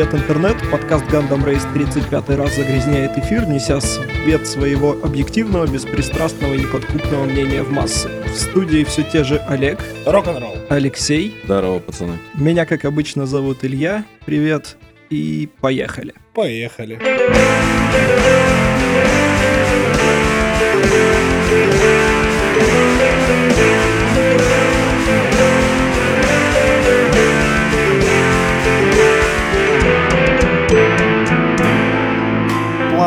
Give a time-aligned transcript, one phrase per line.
[0.00, 0.56] Привет, интернет!
[0.72, 7.62] Подкаст Gundam Race 35 раз загрязняет эфир, неся свет своего объективного, беспристрастного и неподкупного мнения
[7.62, 8.08] в массы.
[8.24, 10.56] В студии все те же Олег, Рок-н-ролл.
[10.70, 12.18] Алексей, Здорово, пацаны.
[12.32, 14.06] меня, как обычно, зовут Илья.
[14.24, 14.78] Привет
[15.10, 16.14] и поехали.
[16.32, 16.98] Поехали.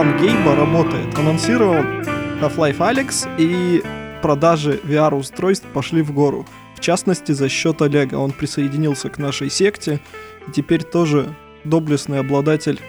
[0.03, 1.17] План Гейба работает.
[1.17, 1.75] Анонсировал
[2.41, 3.81] Half-Life Alex и
[4.21, 6.45] продажи VR-устройств пошли в гору.
[6.75, 8.15] В частности, за счет Олега.
[8.15, 10.01] Он присоединился к нашей секте
[10.45, 12.81] и теперь тоже доблестный обладатель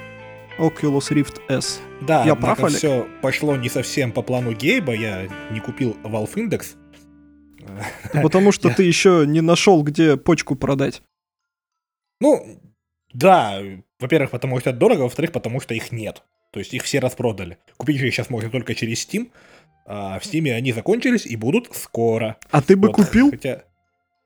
[0.59, 1.81] Oculus Rift S.
[2.01, 2.79] Да, Я прав, Олег?
[2.79, 6.75] все пошло не совсем по плану Гейба, я не купил Valve Index.
[8.13, 11.01] Ну, Потому что ты еще не нашел, где почку продать.
[12.21, 12.61] Ну,
[13.13, 13.61] да,
[14.01, 16.25] во-первых, потому что это дорого, во-вторых, потому что их нет.
[16.55, 17.59] То есть их все распродали.
[17.77, 19.33] Купить их сейчас можно только через Steam,
[19.87, 22.37] а в Steam они закончились и будут скоро.
[22.53, 23.33] А ты бы Вот, купил?
[23.33, 23.65] Хотя...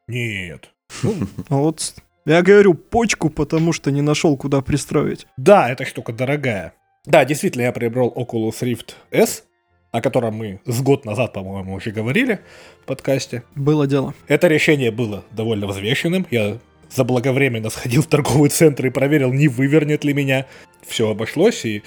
[0.07, 0.69] Нет.
[1.03, 1.15] Ну,
[1.49, 1.95] А Вот
[2.27, 5.27] я говорю почку, потому что не нашел, куда пристроить.
[5.39, 6.75] Да, эта штука дорогая.
[7.07, 9.45] Да, действительно, я приобрел Oculus Rift S,
[9.91, 12.41] о котором мы с год назад, по-моему, уже говорили
[12.83, 13.43] в подкасте.
[13.55, 14.13] Было дело.
[14.27, 16.27] Это решение было довольно взвешенным.
[16.31, 16.59] Я
[16.95, 20.47] заблаговременно сходил в торговый центр и проверил, не вывернет ли меня.
[20.87, 21.83] Все обошлось, и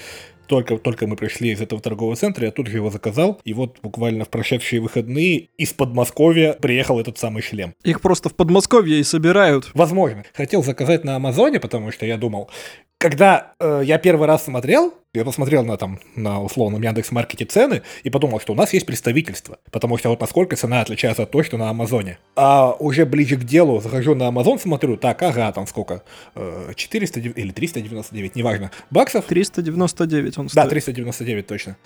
[0.52, 3.40] только, только мы пришли из этого торгового центра, я тут же его заказал.
[3.42, 7.72] И вот буквально в прошедшие выходные из Подмосковья приехал этот самый шлем.
[7.84, 9.70] Их просто в Подмосковье и собирают.
[9.72, 10.24] Возможно.
[10.34, 12.50] Хотел заказать на Амазоне, потому что я думал,
[12.98, 17.82] когда э, я первый раз смотрел, я посмотрел на там на условном Яндекс Маркете цены
[18.02, 21.44] и подумал, что у нас есть представительство, потому что вот насколько цена отличается от той,
[21.44, 22.18] что на Амазоне.
[22.34, 26.02] А уже ближе к делу захожу на Амазон, смотрю, так, ага, там сколько,
[26.34, 29.26] Э, 400 дев- или 399, неважно, баксов.
[29.26, 30.70] 399 он Да, стоит.
[30.70, 31.76] 399 точно.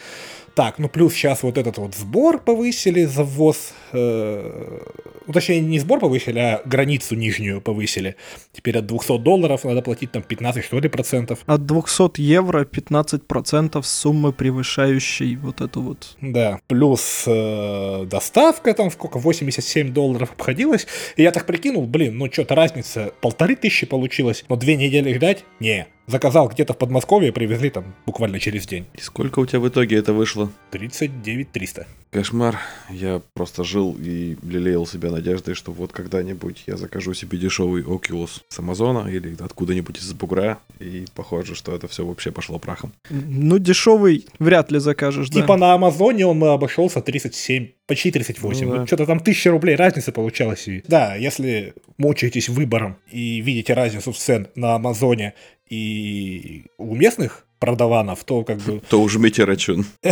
[0.54, 3.72] Так, ну плюс сейчас вот этот вот сбор повысили за ввоз.
[3.92, 4.78] э,
[5.26, 8.14] ну, точнее, не сбор повысили, а границу нижнюю повысили.
[8.52, 11.40] Теперь от 200 долларов надо платить там 15, что ли, процентов.
[11.46, 13.15] От 200 евро 15%
[13.86, 16.16] суммы, превышающей вот эту вот.
[16.20, 20.86] Да, плюс э, доставка там сколько, 87 долларов обходилась.
[21.16, 25.44] И я так прикинул, блин, ну что-то разница, полторы тысячи получилось, но две недели ждать?
[25.60, 25.86] Не.
[26.06, 28.86] Заказал где-то в Подмосковье, привезли там буквально через день.
[28.94, 30.50] И сколько у тебя в итоге это вышло?
[30.70, 31.86] 39 300.
[32.10, 32.58] Кошмар.
[32.90, 38.42] Я просто жил и лелеял себя надеждой, что вот когда-нибудь я закажу себе дешевый Oculus
[38.48, 42.92] с Амазона или откуда-нибудь из бугра, и похоже, что это все вообще пошло прахом.
[43.10, 45.40] Ну, дешевый вряд ли закажешь, да.
[45.42, 48.64] Типа на Амазоне он обошелся 37, почти 38.
[48.66, 48.78] Ну да.
[48.80, 50.68] Вот Что-то там 1000 рублей разница получалась.
[50.68, 55.34] И- Да, если мучаетесь выбором и видите разницу в цен на Амазоне
[55.68, 59.86] и у местных продаванов, то как бы То ужмите рачун.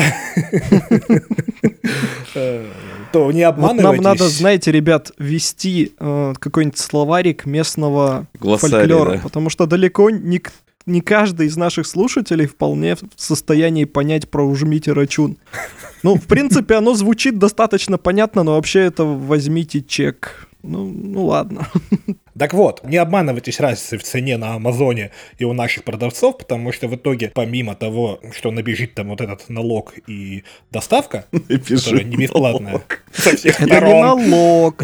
[3.13, 4.03] то не обманывайтесь.
[4.03, 11.47] нам надо, знаете, ребят, ввести э, какой-нибудь словарик местного фольклора, потому что далеко не каждый
[11.47, 15.39] из наших слушателей вполне в состоянии понять про «ужмите рачун».
[16.03, 20.49] Ну, в принципе, оно звучит достаточно понятно, но вообще это «возьмите чек».
[20.65, 21.69] Ну, ну ладно.
[22.37, 26.89] Так вот, не обманывайтесь разницей в цене на Амазоне и у наших продавцов, потому что
[26.89, 30.43] в итоге, помимо того, что набежит там вот этот налог и
[30.73, 32.83] доставка, которая не бесплатная,
[33.13, 34.83] со всех Это не налог,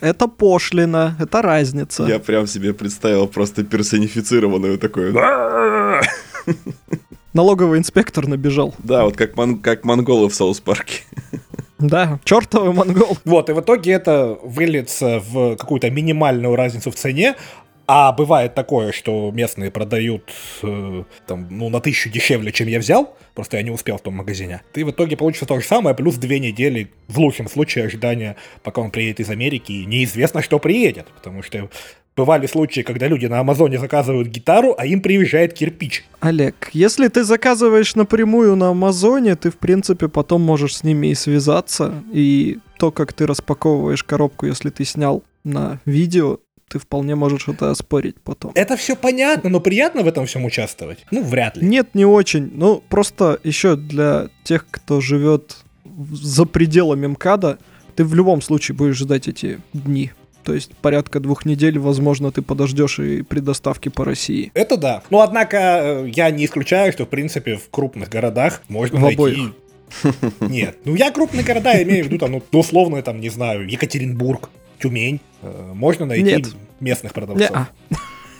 [0.00, 2.06] это пошлина, это разница.
[2.06, 5.14] Я прям себе представил просто персонифицированную такую.
[7.32, 8.74] Налоговый инспектор набежал.
[8.78, 11.04] Да, вот как, мон- как монголы в Соус Парке.
[11.80, 13.16] Да, чертовый монгол.
[13.24, 17.34] Вот, и в итоге это выльется в какую-то минимальную разницу в цене,
[17.92, 20.30] а бывает такое, что местные продают
[20.62, 24.14] э, там, ну, на тысячу дешевле, чем я взял, просто я не успел в том
[24.14, 24.62] магазине.
[24.74, 28.80] И в итоге получится то же самое, плюс две недели, в лучшем случае, ожидания, пока
[28.80, 31.68] он приедет из Америки, и неизвестно, что приедет, потому что
[32.20, 36.04] бывали случаи, когда люди на Амазоне заказывают гитару, а им приезжает кирпич.
[36.20, 41.14] Олег, если ты заказываешь напрямую на Амазоне, ты, в принципе, потом можешь с ними и
[41.14, 41.94] связаться.
[42.12, 47.70] И то, как ты распаковываешь коробку, если ты снял на видео, ты вполне можешь это
[47.70, 48.52] оспорить потом.
[48.54, 51.06] Это все понятно, но приятно в этом всем участвовать?
[51.10, 51.66] Ну, вряд ли.
[51.66, 52.50] Нет, не очень.
[52.52, 55.56] Ну, просто еще для тех, кто живет
[56.12, 57.58] за пределами МКАДа,
[57.96, 60.12] ты в любом случае будешь ждать эти дни.
[60.44, 64.50] То есть порядка двух недель, возможно, ты подождешь и при доставке по России.
[64.54, 65.02] Это да.
[65.10, 69.14] Но однако э, я не исключаю, что в принципе в крупных городах можно В найти.
[69.16, 69.52] обоих.
[70.40, 70.76] Нет.
[70.84, 74.48] Ну я крупные города имею в виду там, ну, условно, там, не знаю, Екатеринбург,
[74.80, 75.20] Тюмень.
[75.42, 76.46] Э, Можно найти Нет.
[76.80, 77.50] местных продавцов.
[77.50, 77.68] Не-а.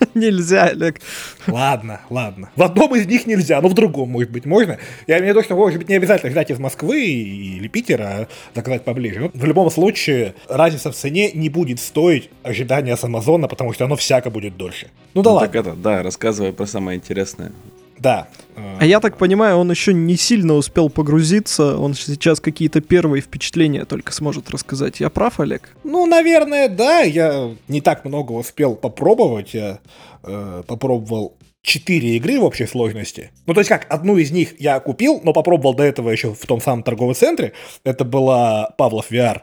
[0.15, 1.01] Нельзя, Олег.
[1.47, 2.51] Ладно, ладно.
[2.57, 4.79] В одном из них нельзя, но в другом, может быть, можно.
[5.07, 9.21] Я виду, что, может быть, не обязательно ждать из Москвы или Питера, а заказать поближе.
[9.21, 13.85] Ну, в любом случае, разница в цене не будет стоить ожидания с Амазона, потому что
[13.85, 14.89] оно всяко будет дольше.
[15.15, 15.49] Ну да Ну, ладно.
[15.49, 17.53] Так это, да, рассказывай про самое интересное.
[18.01, 18.29] Да.
[18.79, 23.85] А я так понимаю, он еще не сильно успел погрузиться, он сейчас какие-то первые впечатления
[23.85, 25.01] только сможет рассказать.
[25.01, 25.77] Я прав, Олег?
[25.85, 27.01] Ну, наверное, да.
[27.01, 29.55] Я не так много успел попробовать.
[29.55, 29.79] Я
[30.23, 33.31] э, попробовал 4 игры в общей сложности.
[33.47, 36.47] Ну, то есть как, одну из них я купил, но попробовал до этого еще в
[36.47, 37.53] том самом торговом центре.
[37.85, 39.41] Это была Павлов VR.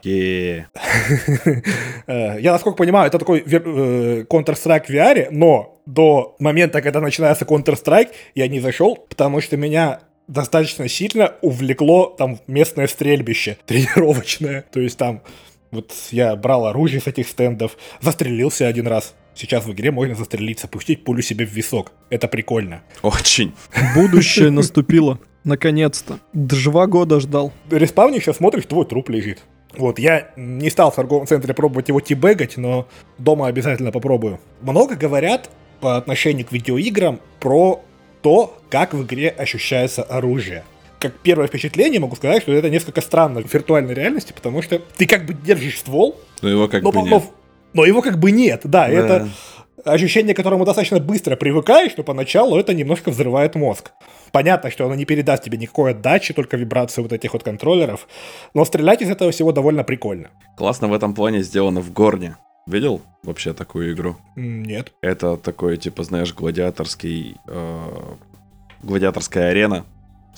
[2.06, 7.44] Э, Я, насколько понимаю, это такой э, Counter-Strike в VR, но до момента, когда начинается
[7.44, 14.64] Counter-Strike, я не зашел, потому что меня достаточно сильно увлекло там местное стрельбище тренировочное.
[14.70, 15.22] То есть там
[15.70, 19.14] вот я брал оружие с этих стендов, застрелился один раз.
[19.34, 21.92] Сейчас в игре можно застрелиться, пустить пулю себе в висок.
[22.10, 22.82] Это прикольно.
[23.02, 23.54] Очень.
[23.94, 25.18] Будущее наступило.
[25.44, 26.18] Наконец-то.
[26.32, 27.52] Два года ждал.
[27.70, 29.38] респавнишь, сейчас смотришь, твой труп лежит.
[29.76, 32.88] Вот, я не стал в торговом центре пробовать его тибегать, но
[33.18, 34.40] дома обязательно попробую.
[34.60, 35.50] Много говорят
[35.80, 37.82] по отношению к видеоиграм про
[38.22, 40.64] то, как в игре ощущается оружие.
[41.00, 45.06] Как первое впечатление могу сказать, что это несколько странно в виртуальной реальности, потому что ты
[45.06, 47.22] как бы держишь ствол, Но его как но, бы но- нет.
[47.72, 48.62] но его как бы нет.
[48.64, 48.92] Да, Да.
[48.92, 49.28] это
[49.84, 53.92] ощущение, к которому достаточно быстро привыкаешь, но поначалу это немножко взрывает мозг.
[54.32, 58.08] Понятно, что оно не передаст тебе никакой отдачи, только вибрации вот этих вот контроллеров,
[58.52, 60.28] но стрелять из этого всего довольно прикольно.
[60.56, 62.36] Классно в этом плане сделано в Горне.
[62.66, 64.16] Видел вообще такую игру?
[64.36, 64.92] Нет.
[65.00, 67.36] Это такой, типа, знаешь, гладиаторский...
[67.46, 67.78] э,
[68.82, 69.84] гладиаторская арена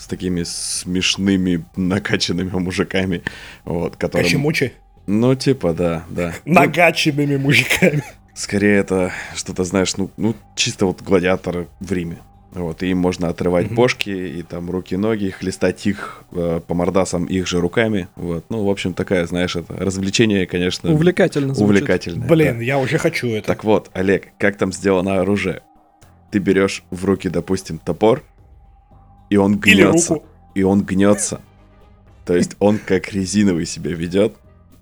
[0.01, 3.23] с такими смешными накачанными мужиками,
[3.65, 4.25] вот, которым...
[4.25, 4.73] Качемучи.
[5.07, 6.35] Ну, типа, да, да.
[6.45, 8.03] Ну, Нагаченными мужиками.
[8.35, 12.19] скорее это что-то, знаешь, ну, ну, чисто вот гладиаторы в Риме.
[12.53, 13.77] Вот, и им можно отрывать Мгм.
[13.77, 18.09] бошки, и там руки-ноги, хлестать их э, по мордасам их же руками.
[18.17, 21.65] Вот, ну, в общем, такая, знаешь, это развлечение, конечно, Увлекательно звучит.
[21.83, 22.27] увлекательное.
[22.29, 22.65] Блин, да.
[22.65, 23.47] я уже хочу это.
[23.47, 25.61] Так вот, Олег, как там сделано оружие?
[26.33, 28.25] Ты берешь в руки, допустим, топор,
[29.31, 30.15] и он Или гнется.
[30.15, 30.27] руку.
[30.55, 31.41] И он гнется.
[32.27, 34.35] То есть он как резиновый себя ведет,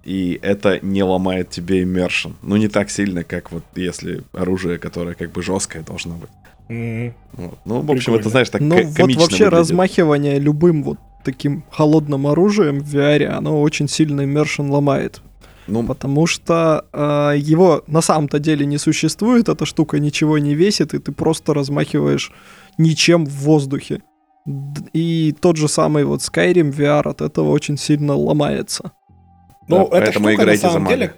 [0.04, 2.30] и это не ломает тебе иммершн.
[2.42, 6.30] Ну, не так сильно, как вот если оружие, которое как бы жесткое должно быть.
[6.68, 7.58] М, Вот.
[7.64, 8.20] Ну, в общем, Прикольно.
[8.20, 9.48] это, знаешь, так Ну вот вообще выглядит.
[9.52, 15.20] размахивание любым вот таким холодным оружием в VR, оно очень сильно иммершн ломает.
[15.66, 20.94] Ну, Потому что э, его на самом-то деле не существует, эта штука ничего не весит,
[20.94, 22.32] и ты просто размахиваешь
[22.78, 24.00] ничем в воздухе.
[24.92, 28.92] И тот же самый вот Skyrim VR от этого очень сильно ломается.
[29.68, 30.96] Ну, Да, это поэтому штука, играйте на за самом мага.
[30.96, 31.14] деле,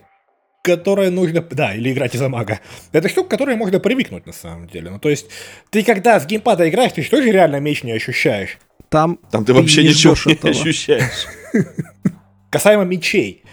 [0.63, 1.41] которая нужно...
[1.41, 2.61] Да, или играйте за мага.
[2.93, 4.91] Это штука, к которой можно привыкнуть, на самом деле.
[4.91, 5.27] Ну, то есть,
[5.71, 8.59] ты когда с геймпада играешь, ты что же реально меч не ощущаешь?
[8.89, 10.51] Там там ты ты вообще не ничего не этого.
[10.51, 11.27] ощущаешь.
[12.51, 13.45] Касаемо мечей.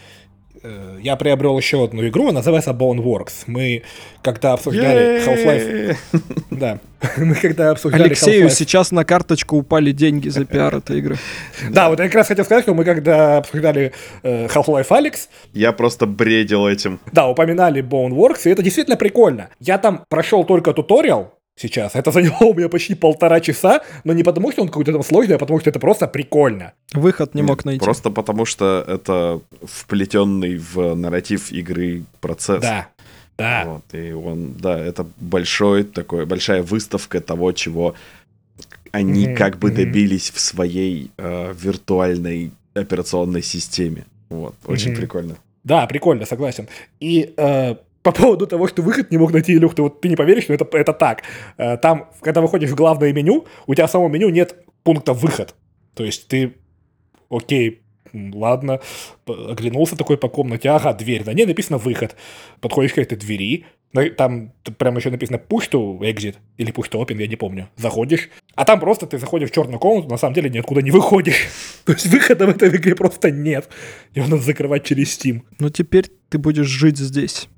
[0.67, 3.43] Э, Я приобрел еще одну игру, она называется Boneworks.
[3.47, 3.83] Мы,
[4.21, 5.97] когда обсуждали Half-Life...
[6.51, 6.79] Да.
[7.17, 8.53] Мы когда обсуждали Алексею Half-Life...
[8.53, 11.17] сейчас на карточку упали деньги за пиар этой игры.
[11.69, 13.93] Да, вот я как раз хотел сказать, что мы когда обсуждали
[14.23, 16.99] э, Half-Life Alyx, Я просто бредил этим.
[17.11, 19.49] да, упоминали Boneworks, и это действительно прикольно.
[19.59, 21.95] Я там прошел только туториал, сейчас.
[21.95, 25.35] Это заняло у меня почти полтора часа, но не потому, что он какой-то там сложный,
[25.35, 26.73] а потому что это просто прикольно.
[26.93, 27.83] Выход не мог найти.
[27.83, 32.61] Просто потому, что это вплетенный в нарратив игры процесс.
[32.61, 32.87] Да,
[33.37, 33.63] да.
[33.65, 37.95] Вот, и он, да, это большой такой, большая выставка того, чего
[38.91, 44.05] они Мгм, как бы добились в своей э, виртуальной операционной системе.
[44.29, 44.99] Вот, очень Мгм.
[44.99, 45.35] прикольно.
[45.63, 46.67] Да, прикольно, согласен.
[47.01, 50.15] И э, по поводу того, что выход не мог найти, Илюх, ты, вот, ты не
[50.15, 51.23] поверишь, но это, это так.
[51.57, 55.55] Э, там, когда выходишь в главное меню, у тебя в самом меню нет пункта «выход».
[55.95, 56.55] То есть ты,
[57.29, 57.81] окей,
[58.13, 58.79] ладно,
[59.25, 62.15] оглянулся такой по комнате, ага, дверь, на ней написано «выход».
[62.61, 63.65] Подходишь к этой двери,
[64.17, 67.69] там прям еще написано push to exit или push to open, я не помню.
[67.77, 71.47] Заходишь, а там просто ты заходишь в черную комнату, на самом деле ниоткуда не выходишь.
[71.85, 73.69] То есть выхода в этой игре просто нет.
[74.13, 75.41] Его надо закрывать через Steam.
[75.59, 77.49] Но теперь ты будешь жить здесь.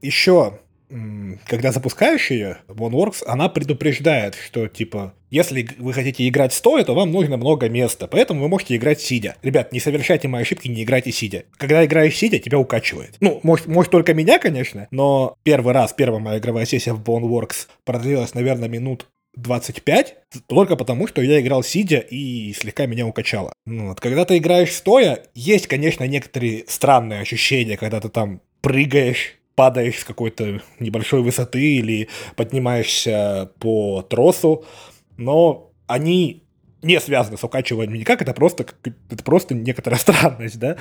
[0.00, 0.58] Еще,
[0.90, 6.94] м, когда запускаешь ее, OneWorks, она предупреждает, что, типа, если вы хотите играть стоя, то
[6.94, 9.36] вам нужно много места, поэтому вы можете играть сидя.
[9.42, 11.44] Ребят, не совершайте мои ошибки, не играйте сидя.
[11.56, 13.16] Когда играешь сидя, тебя укачивает.
[13.20, 17.68] Ну, может, может только меня, конечно, но первый раз, первая моя игровая сессия в Boneworks
[17.84, 20.16] продлилась, наверное, минут 25,
[20.46, 23.52] только потому, что я играл сидя и слегка меня укачало.
[23.66, 24.00] Ну Вот.
[24.00, 30.04] Когда ты играешь стоя, есть, конечно, некоторые странные ощущения, когда ты там прыгаешь, падаешь с
[30.04, 34.64] какой-то небольшой высоты или поднимаешься по тросу,
[35.16, 36.44] но они
[36.82, 38.66] не связаны с укачиванием никак, это просто,
[39.10, 40.76] это просто некоторая странность, да.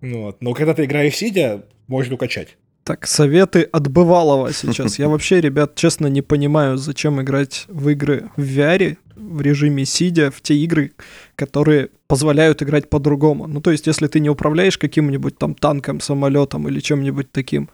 [0.00, 0.40] Вот.
[0.40, 2.56] Но когда ты играешь сидя, можно укачать.
[2.84, 4.98] Так, советы от бывалого сейчас.
[4.98, 8.96] Я вообще, ребят, честно не понимаю, зачем играть в игры в VR,
[9.26, 10.92] в режиме сидя, в те игры,
[11.34, 13.46] которые позволяют играть по-другому.
[13.46, 17.68] Ну, то есть, если ты не управляешь каким-нибудь там танком, самолетом или чем-нибудь таким,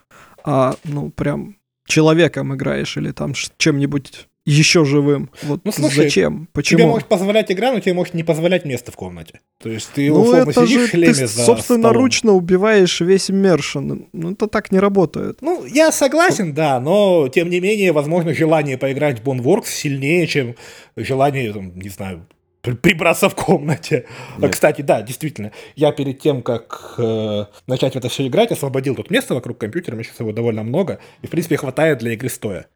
[0.45, 1.57] а, ну, прям
[1.87, 5.31] человеком играешь или там чем-нибудь еще живым.
[5.43, 6.49] Вот ну, слушай, зачем?
[6.53, 6.79] Почему?
[6.79, 9.41] Тебе может позволять игра, но тебе может не позволять место в комнате.
[9.63, 12.43] То есть ты ну, условно это сидишь же в шлеме ты за собственноручно столом.
[12.43, 13.93] убиваешь весь иммершн.
[14.13, 15.39] Ну, это так не работает.
[15.41, 20.57] Ну, я согласен, да, но тем не менее, возможно, желание поиграть в Boneworks сильнее, чем
[20.97, 22.27] желание, там, не знаю,
[22.63, 24.07] при- прибраться в комнате.
[24.39, 24.53] А, Нет.
[24.53, 29.11] кстати, да, действительно, я перед тем, как э, начать в это все играть, освободил тут
[29.11, 32.67] место вокруг компьютера, меня сейчас его довольно много, и, в принципе, хватает для игры стоя.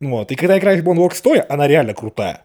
[0.00, 0.30] Ну Вот.
[0.32, 2.44] И когда играешь в Boneworks стоя, она реально крутая.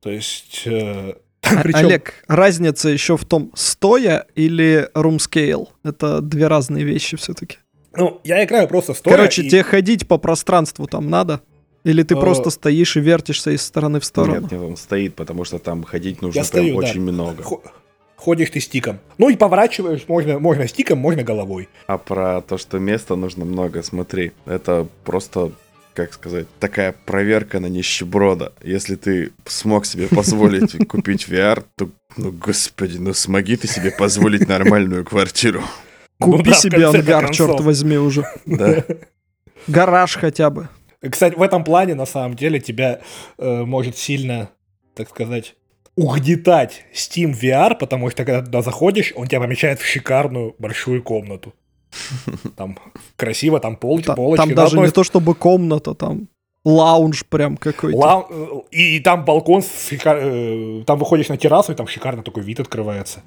[0.00, 0.62] То есть...
[0.66, 5.68] э, А- причем- Олег, разница еще в том, стоя или room scale.
[5.84, 7.58] Это две разные вещи все-таки.
[7.96, 9.14] Ну, я играю просто стоя.
[9.16, 11.40] Короче, и- тебе ходить по пространству там надо?
[11.84, 14.40] Или ты Э, просто стоишь и вертишься из стороны в сторону?
[14.42, 16.88] Нет, нет, он стоит, потому что там ходить нужно Я прям стою, да.
[16.88, 17.42] очень много.
[17.42, 17.62] Хо-
[18.16, 18.98] Ходишь ты стиком.
[19.16, 21.68] Ну и поворачиваешь, можно, можно стиком, можно головой.
[21.86, 25.52] А про то, что места нужно много, смотри, это просто,
[25.98, 28.52] как сказать, такая проверка на нищеброда.
[28.62, 34.46] Если ты смог себе позволить купить VR, то, ну, господи, ну смоги ты себе позволить
[34.46, 35.60] нормальную квартиру.
[36.20, 38.24] Ну Купи да, в себе ангар, черт возьми уже.
[38.46, 38.84] Да.
[39.66, 40.68] Гараж хотя бы.
[41.00, 43.00] Кстати, в этом плане, на самом деле, тебя
[43.36, 44.50] э, может сильно,
[44.94, 45.56] так сказать,
[45.96, 51.54] угнетать Steam VR, потому что когда туда заходишь, он тебя помещает в шикарную большую комнату.
[52.56, 52.78] Там
[53.16, 54.40] красиво, там пол, Та- полочки.
[54.42, 56.28] Там на даже одной не то чтобы комната, там
[56.64, 57.96] лаунж прям какой-то.
[57.98, 60.18] Ла- э, И там балкон, с шика-
[60.80, 63.22] э, там выходишь на террасу, и там шикарно такой вид открывается.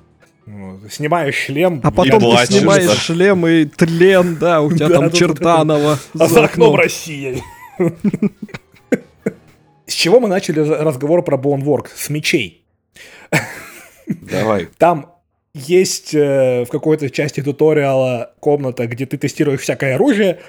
[0.45, 0.91] Вот.
[0.91, 1.79] Снимаешь шлем.
[1.83, 2.95] А потом ты снимаешь да.
[2.95, 6.75] члем и тлен, да, у тебя Да, там да, да, Чертанова А за окном.
[6.75, 7.41] Россия.
[9.85, 11.87] С чего мы начали разговор про Bonework?
[11.95, 12.65] С мечей.
[14.07, 14.67] Давай.
[14.77, 15.10] Там
[15.53, 20.39] есть э, в какой-то части туториала комната, где ты тестируешь всякое оружие.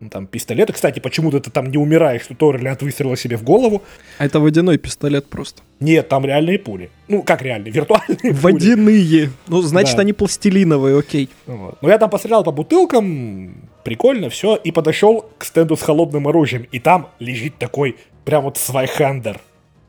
[0.00, 0.72] Ну, Там пистолеты.
[0.72, 3.82] Кстати, почему-то ты там не умираешь в туториале от выстрела себе в голову.
[4.18, 5.62] А это водяной пистолет просто.
[5.78, 6.90] Нет, там реальные пули.
[7.08, 7.70] Ну, как реальные?
[7.72, 8.32] Виртуальные пули.
[8.32, 9.30] Водяные.
[9.48, 10.02] Ну, значит, Да.
[10.02, 11.28] они пластилиновые, окей.
[11.46, 11.82] Вот.
[11.82, 16.66] Но я там пострелял по бутылкам, прикольно, все, и подошел к стенду с холодным оружием,
[16.72, 19.38] и там лежит такой прям вот свайхендер.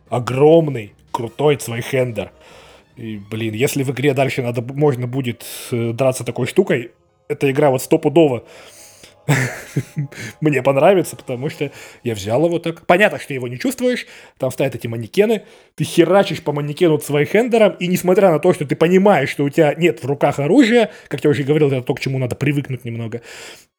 [0.09, 2.31] Огромный, крутой свайхендер.
[3.01, 6.91] И, блин, если в игре дальше надо, можно будет э, драться такой штукой,
[7.27, 8.43] эта игра вот стопудово
[10.41, 11.71] мне понравится, потому что
[12.03, 12.85] я взял его так.
[12.85, 14.05] Понятно, что его не чувствуешь,
[14.37, 15.43] там стоят эти манекены,
[15.75, 19.73] ты херачишь по манекену свайхендером, и несмотря на то, что ты понимаешь, что у тебя
[19.75, 23.21] нет в руках оружия, как я уже говорил, это то, к чему надо привыкнуть немного,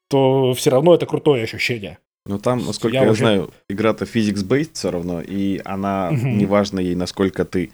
[0.08, 1.98] то все равно это крутое ощущение.
[2.24, 6.94] Ну там, насколько Я я, уже- знаю, игра-то physics-based все равно, и она, неважно ей,
[6.94, 7.72] насколько ты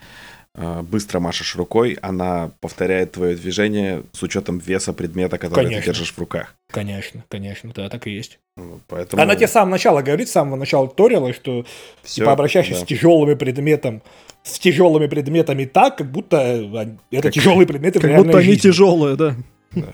[0.55, 5.81] быстро машешь рукой, она повторяет твое движение с учетом веса предмета, который Конечно.
[5.83, 6.55] ты держишь в руках.
[6.71, 8.38] Конечно, конечно, да, так и есть.
[8.57, 11.64] Вот, Поэтому Она тебе с самого начала говорит, с самого начала туториала, что
[12.02, 12.81] всё, типа обращаешься да.
[12.81, 14.02] с тяжелыми предметом,
[14.43, 18.61] с тяжелыми предметами так, как будто э, это Как- тяжелые предметы Как будто они жизни.
[18.71, 19.37] тяжелые, да.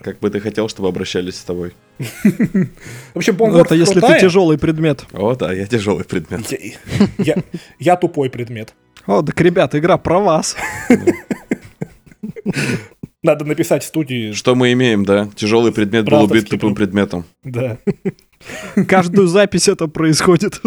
[0.03, 1.73] Как бы ты хотел, чтобы обращались с тобой.
[1.99, 5.05] В общем, Ну, Boneworks это если ты тяжелый предмет.
[5.13, 6.43] О, да, я тяжелый предмет.
[7.79, 8.73] Я тупой предмет.
[9.07, 10.57] О, так, ребят, игра про вас.
[13.23, 14.33] Надо написать в студии.
[14.33, 15.29] Что мы имеем, да?
[15.35, 17.25] Тяжелый предмет был убит тупым предметом.
[17.43, 17.79] Да.
[18.87, 20.61] Каждую запись это происходит.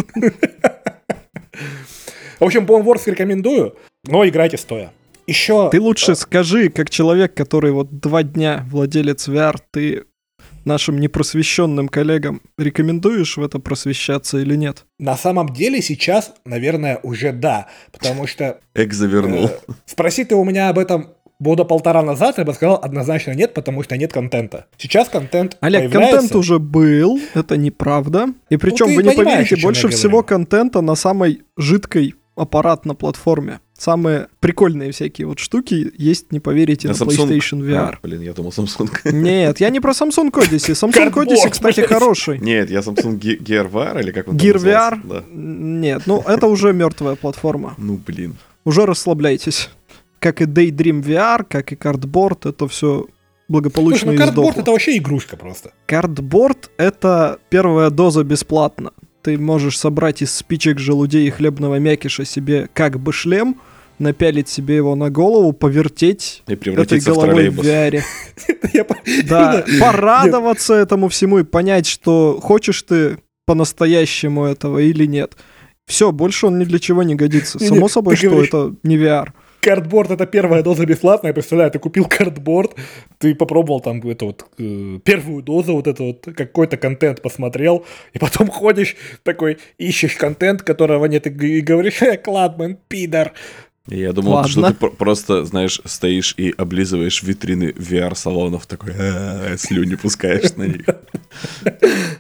[2.40, 3.76] В общем, Boneworks рекомендую,
[4.06, 4.92] но играйте стоя.
[5.26, 5.70] Еще...
[5.72, 10.06] Ты лучше скажи, как человек, который вот два дня владелец VR, ты
[10.68, 14.86] нашим непросвещенным коллегам рекомендуешь в это просвещаться или нет?
[15.00, 17.68] На самом деле сейчас, наверное, уже да.
[17.92, 19.46] Потому что Эк завернул.
[19.46, 21.10] э, спроси ты у меня об этом
[21.40, 24.66] года полтора назад, я бы сказал однозначно нет, потому что нет контента.
[24.78, 26.18] Сейчас контент Олег, появляется.
[26.18, 28.28] контент уже был, это неправда.
[28.50, 33.60] И причем, ты вы не поверите, больше всего контента на самой жидкой аппарат на платформе.
[33.78, 37.94] Самые прикольные всякие вот штуки есть, не поверите, на, PlayStation VR.
[37.94, 38.90] А, блин, я думал Samsung.
[39.12, 40.74] Нет, я не про Samsung Odyssey.
[40.92, 42.40] Samsung Odyssey, кстати, хороший.
[42.40, 44.56] Нет, я Samsung Ge- Gear VR или как он Gear?
[44.56, 45.00] VR?
[45.04, 45.24] Да.
[45.32, 47.76] Нет, ну это уже мертвая платформа.
[47.78, 48.36] Ну, блин.
[48.66, 49.70] Уже расслабляйтесь.
[50.20, 53.06] Как и Daydream VR, как и Cardboard, это все
[53.48, 55.72] благополучно Слушай, ну картборд это вообще игрушка просто.
[55.86, 58.92] Картборд— это первая доза бесплатно.
[59.22, 63.58] Ты можешь собрать из спичек, желудей и хлебного мякиша себе как бы шлем,
[64.00, 67.66] напялить себе его на голову, повертеть И этой в головой в троллейбус.
[67.66, 68.04] VR.
[69.28, 75.36] Да, порадоваться этому всему и понять, что хочешь ты по-настоящему этого или нет.
[75.88, 77.60] Все, больше он ни для чего не годится.
[77.66, 79.30] Само собой, что это не VR.
[79.62, 82.76] Картборд это первая доза бесплатная, я представляю, ты купил картборд,
[83.18, 88.20] ты попробовал там эту вот э, первую дозу, вот это вот какой-то контент посмотрел, и
[88.20, 93.34] потом ходишь такой, ищешь контент, которого нет, и, говоришь, э, Кладман, пидор.
[93.90, 94.50] Я думал, Ладно.
[94.52, 100.64] что ты про- просто, знаешь, стоишь и облизываешь витрины VR-салонов, такой «А-а-а», слюни пускаешь на
[100.64, 100.86] них.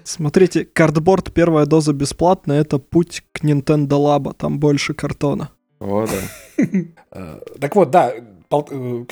[0.04, 5.50] Смотрите, картборд первая доза бесплатно, это путь к Nintendo Labo, там больше картона.
[5.80, 6.64] О, да.
[7.12, 9.06] Э, Так вот, да, э,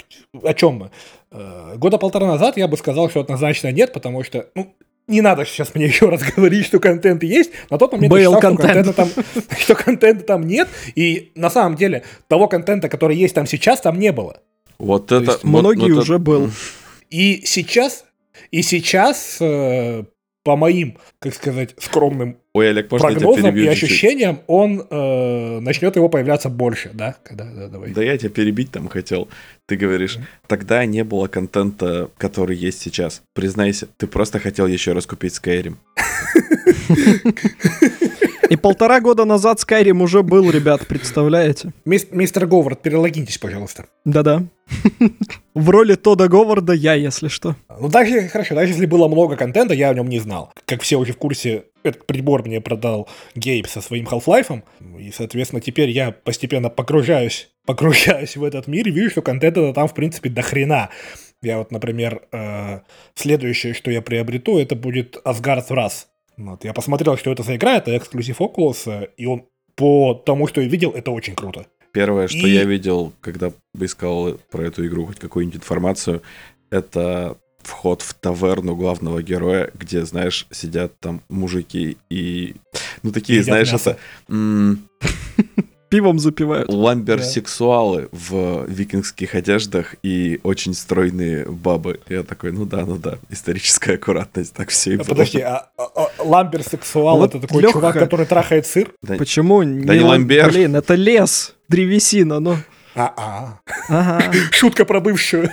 [0.44, 0.92] о чем мы?
[1.32, 4.74] Э, Года полтора назад я бы сказал, что однозначно нет, потому что, ну,
[5.08, 7.52] не надо сейчас мне еще раз говорить, что контент есть.
[7.70, 8.74] На тот момент я считал, что контент.
[8.88, 9.24] контента, там,
[9.60, 10.68] что контента там нет.
[10.96, 14.42] И на самом деле того контента, который есть там сейчас, там не было.
[14.80, 15.32] Вот То это...
[15.32, 16.50] есть вот- Многие вот это- уже был.
[17.10, 18.06] И сейчас,
[18.52, 20.04] и сейчас, э,
[20.44, 23.84] по моим, как сказать, скромным Ой, Олег, можно прогнозам и чуть-чуть?
[23.84, 27.18] ощущениям, он э, начнет его появляться больше, да?
[27.22, 27.92] Когда, да, давай.
[27.92, 29.28] Да я тебя перебить там хотел.
[29.66, 33.24] Ты говоришь, тогда не было контента, который есть сейчас.
[33.34, 35.76] Признайся, ты просто хотел еще раз купить Skyrim.
[38.50, 41.74] И полтора года назад Skyrim уже был, ребят, представляете?
[41.86, 43.86] Мис- мистер Говард, перелогиньтесь, пожалуйста.
[44.06, 44.44] Да-да.
[45.54, 47.56] В роли Тода Говарда я, если что.
[47.80, 50.52] Ну, даже, хорошо, даже если было много контента, я о нем не знал.
[50.66, 54.62] Как все уже в курсе, этот прибор мне продал Гейб со своим Half-Life,
[55.00, 59.88] и, соответственно, теперь я постепенно погружаюсь, погружаюсь в этот мир и вижу, что контента там,
[59.88, 60.90] в принципе, до хрена.
[61.42, 62.80] Я вот, например, э,
[63.14, 66.06] следующее, что я приобрету, это будет Asgard's Wrath.
[66.38, 69.46] Вот, я посмотрел, что это за игра, это эксклюзив Oculus, и он
[69.76, 71.66] по тому, что я видел, это очень круто.
[71.92, 76.22] Первое, что И- я видел, когда искал про эту игру хоть какую-нибудь информацию,
[76.70, 82.56] это вход в таверну главного героя, где, знаешь, сидят там мужики и...
[83.02, 83.98] Ну, такие, Едят знаешь, мясо.
[84.28, 84.78] это...
[85.96, 86.68] Пивом запивают.
[86.70, 92.02] ламберсексуалы в викингских одеждах и очень стройные бабы.
[92.10, 95.06] Я такой, ну да, ну да, историческая аккуратность, так все и А, было.
[95.06, 97.74] Подожди, а, а- а lumbersexual Вот это такой Лёха.
[97.74, 98.92] чувак, который трахает сыр?
[99.02, 99.62] Да, Почему?
[99.64, 100.50] Да не lumber.
[100.52, 102.58] Блин, это лес, древесина, ну.
[102.96, 103.60] А-а.
[103.90, 104.22] Ага.
[104.52, 105.50] Шутка про бывшую.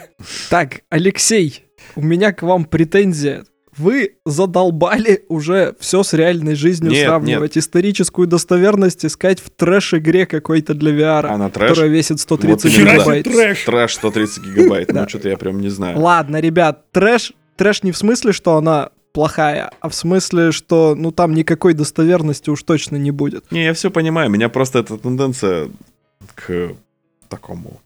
[0.51, 1.65] Так, Алексей,
[1.97, 3.45] у меня к вам претензия.
[3.77, 7.57] Вы задолбали уже все с реальной жизнью Нет, сравнивать.
[7.57, 11.71] Историческую достоверность искать в трэш-игре какой-то для VR, А на трэш?
[11.71, 13.25] которая весит 130 Вот гигабайт.
[13.25, 13.65] трэш.
[13.65, 15.99] Трэш 130 гигабайт, ну что-то я прям не знаю.
[15.99, 21.11] Ладно, ребят, трэш, трэш не в смысле, что она плохая, а в смысле, что ну
[21.11, 23.51] там никакой достоверности уж точно не будет.
[23.53, 25.69] Не, я все понимаю, меня просто эта тенденция
[26.35, 26.73] к
[27.29, 27.81] такому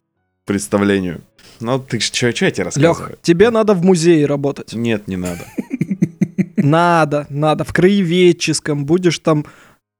[0.44, 1.20] представлению.
[1.60, 3.08] Ну, ты что, я тебе рассказываю?
[3.10, 4.72] Лех, тебе надо в музее работать.
[4.74, 5.46] Нет, не надо.
[6.56, 7.64] Надо, надо.
[7.64, 9.46] В краеведческом будешь там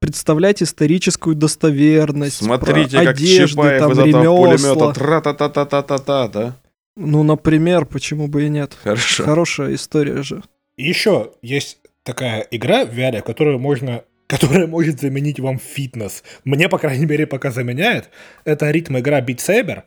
[0.01, 2.37] представлять историческую достоверность.
[2.45, 4.75] Смотрите, как одежды, Чапаев там, из этого ремесла.
[4.75, 6.57] пулемета тра-та-та-та-та-та-та, да?
[6.97, 8.77] Ну, например, почему бы и нет.
[8.83, 9.25] Хорошо.
[9.25, 10.42] Хорошая история же.
[10.77, 16.25] Еще есть такая игра в VR, которую можно которая может заменить вам фитнес.
[16.45, 18.11] Мне, по крайней мере, пока заменяет.
[18.45, 19.83] Это ритм игра Beat Saber.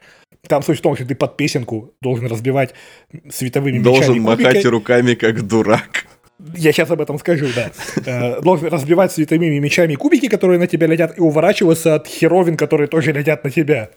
[0.47, 2.73] Там суть в том, что ты под песенку должен разбивать
[3.29, 4.67] световыми Должен мечами махать кубики.
[4.67, 6.05] руками, как дурак.
[6.55, 7.71] Я сейчас об этом скажу, да.
[8.05, 12.87] Э, Должен разбивать световыми мечами кубики, которые на тебя летят, и уворачиваться от херовин, которые
[12.87, 13.89] тоже летят на тебя.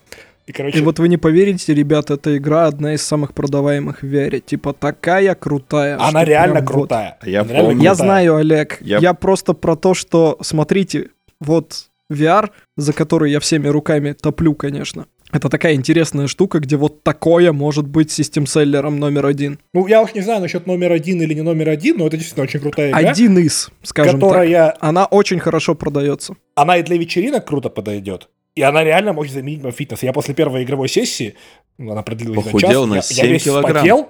[0.46, 4.06] И, короче, И вот вы не поверите, ребят, эта игра одна из самых продаваемых в
[4.06, 4.40] VR.
[4.40, 5.96] Типа такая крутая.
[6.00, 6.72] она реально прям вот.
[6.74, 7.18] крутая.
[7.20, 7.82] А я Она реально помню.
[7.84, 8.06] Я крутая.
[8.06, 8.78] знаю, Олег.
[8.80, 9.14] Я- Я...
[9.14, 15.06] просто про то, что, смотрите, вот VR, за который я всеми руками топлю, конечно.
[15.32, 19.58] Это такая интересная штука, где вот такое может быть систем-селлером номер один.
[19.72, 22.44] Ну, я уж не знаю насчет номер один или не номер один, но это действительно
[22.44, 24.28] очень крутая игра, Один из, скажем так.
[24.28, 26.36] которая, Она очень хорошо продается.
[26.54, 28.28] она и для вечеринок круто подойдет.
[28.54, 30.02] И она реально может заменить мой фитнес.
[30.02, 31.34] Я после первой игровой сессии,
[31.78, 33.74] ну, она продлилась Похудел на на час, я, 7 я весь килограмм.
[33.76, 34.08] вспотел.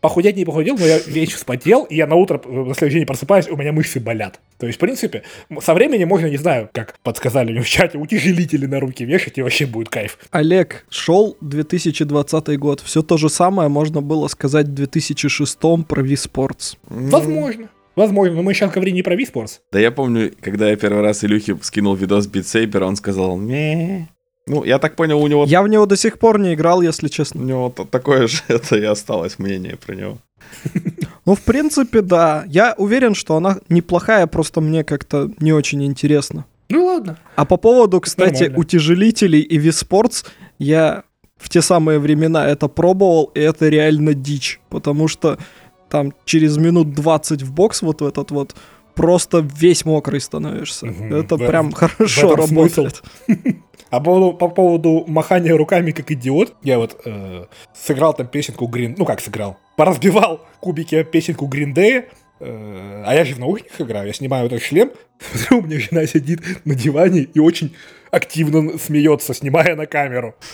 [0.00, 3.06] Похудеть не похудел, но я весь вспотел, и я на утро э, на следующий день
[3.06, 4.40] просыпаюсь, у меня мышцы болят.
[4.58, 5.24] То есть, в принципе,
[5.60, 9.42] со временем можно, не знаю, как подсказали мне в чате, утяжелители на руки вешать, и
[9.42, 10.18] вообще будет кайф.
[10.30, 12.80] Олег, шел 2020 год.
[12.80, 16.76] Все то же самое можно было сказать в 2006 про Sports.
[16.88, 17.68] Возможно.
[17.96, 19.58] Возможно, но мы сейчас говорим не про Sports.
[19.72, 24.08] Да я помню, когда я первый раз Илюхе скинул видос Saber, он сказал «Ме».
[24.48, 27.06] Ну, я так понял, у него, Я в него до сих пор не играл, если
[27.06, 27.40] у честно.
[27.44, 30.18] него та- такое же это и осталось мнение про него.
[31.26, 32.44] Ну, в принципе, да.
[32.46, 36.44] Я уверен, что она неплохая, просто мне как-то не очень интересно.
[36.70, 37.18] Ну ладно.
[37.36, 38.58] А по поводу, кстати, Нормально.
[38.58, 40.26] утяжелителей и Wii
[40.58, 41.02] я
[41.36, 45.36] в те самые времена это пробовал, и это реально дичь, потому что
[45.90, 48.54] там через минут 20 в бокс вот в этот вот
[48.94, 50.86] просто весь мокрый становишься.
[50.86, 51.14] Мгм.
[51.14, 52.86] Это В- прям хорошо этом смысл.
[53.90, 58.68] А по поводу, по поводу махания руками как идиот, я вот э, сыграл там песенку
[58.68, 58.94] Green...
[58.96, 59.56] Ну как сыграл?
[59.76, 62.04] Поразбивал кубики песенку Day,
[62.40, 66.06] э, а я же в наушниках играю, я снимаю этот шлем, смотрю, у меня жена
[66.06, 67.74] сидит на диване и очень
[68.10, 70.34] активно смеется, снимая на камеру.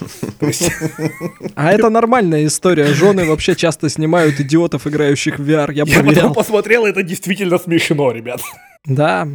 [1.54, 2.86] А это нормальная история.
[2.86, 5.72] Жены вообще часто снимают идиотов, играющих в VR.
[5.72, 8.40] Я я потом посмотрел, это действительно смешно, ребят.
[8.84, 9.28] Да,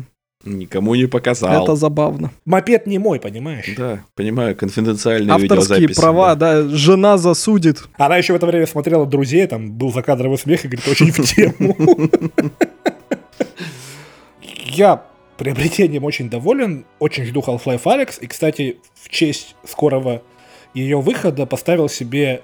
[0.46, 1.64] Никому не показал.
[1.64, 2.32] это забавно.
[2.46, 3.66] Мопед не мой, понимаешь?
[3.76, 6.00] Да, понимаю, конфиденциальные Авторские видеозаписи.
[6.00, 6.62] права, да.
[6.64, 7.84] да, жена засудит.
[7.98, 11.22] Она еще в это время смотрела друзей, там был закадровый смех и говорит, очень в
[11.24, 11.76] тему.
[14.66, 15.04] Я
[15.38, 20.22] приобретением очень доволен, очень жду Half-Life Alex, и, кстати, в честь скорого
[20.74, 22.44] ее выхода поставил себе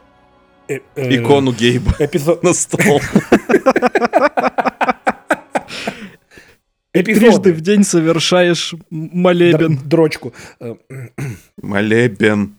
[0.68, 3.00] э, э, Икону Гейба эпизод, на стол.
[7.04, 9.76] Трижды эпизоды, в день совершаешь молебен.
[9.78, 10.34] др- дрочку.
[10.60, 10.76] Э,
[11.62, 12.56] Молебен.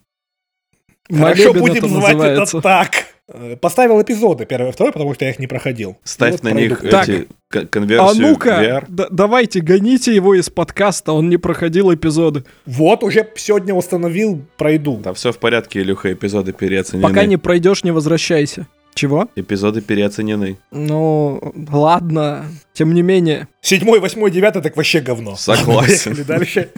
[1.09, 2.57] Хорошо, Молебен будем это звать называется.
[2.57, 2.91] это так.
[3.29, 5.97] Э, Поставил эпизоды, первый и второй, потому что я их не проходил.
[6.03, 6.69] Ставь Вот на пройду.
[6.69, 7.09] них Так.
[7.09, 8.85] эти к- А конверсию ну-ка, VR.
[8.87, 12.43] д- давайте, гоните его из подкаста, он не проходил эпизоды.
[12.65, 14.97] Вот, уже сегодня установил, пройду.
[15.03, 17.07] Да все в порядке, Илюха, эпизоды переоценены.
[17.07, 18.67] Пока не пройдешь, не возвращайся.
[18.97, 19.29] Чего?
[19.35, 20.57] Эпизоды переоценены.
[20.71, 22.45] Ну, ладно.
[22.73, 23.47] Тем не менее.
[23.61, 25.35] Седьмой, восьмой, девятый, так вообще говно.
[25.35, 26.15] Согласен.
[26.15, 26.69] Поехали дальше.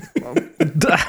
[0.59, 0.99] Да.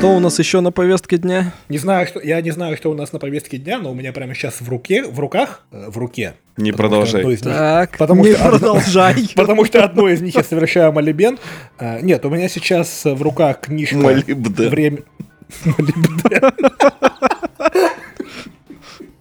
[0.00, 1.52] Что у нас еще на повестке дня?
[1.68, 4.14] Не знаю, что, я не знаю, что у нас на повестке дня, но у меня
[4.14, 6.32] прямо сейчас в руке, в руках, э, в руке.
[6.56, 7.22] Не одно продолжай.
[7.22, 9.28] них- Так, Потому не что одно- продолжай.
[9.36, 11.38] Потому что одно из них я совершаю молебен.
[11.78, 14.70] А, Нет, у меня сейчас э, в руках книжка Молибден.
[14.70, 14.98] «Время...»
[15.66, 16.50] Молибден.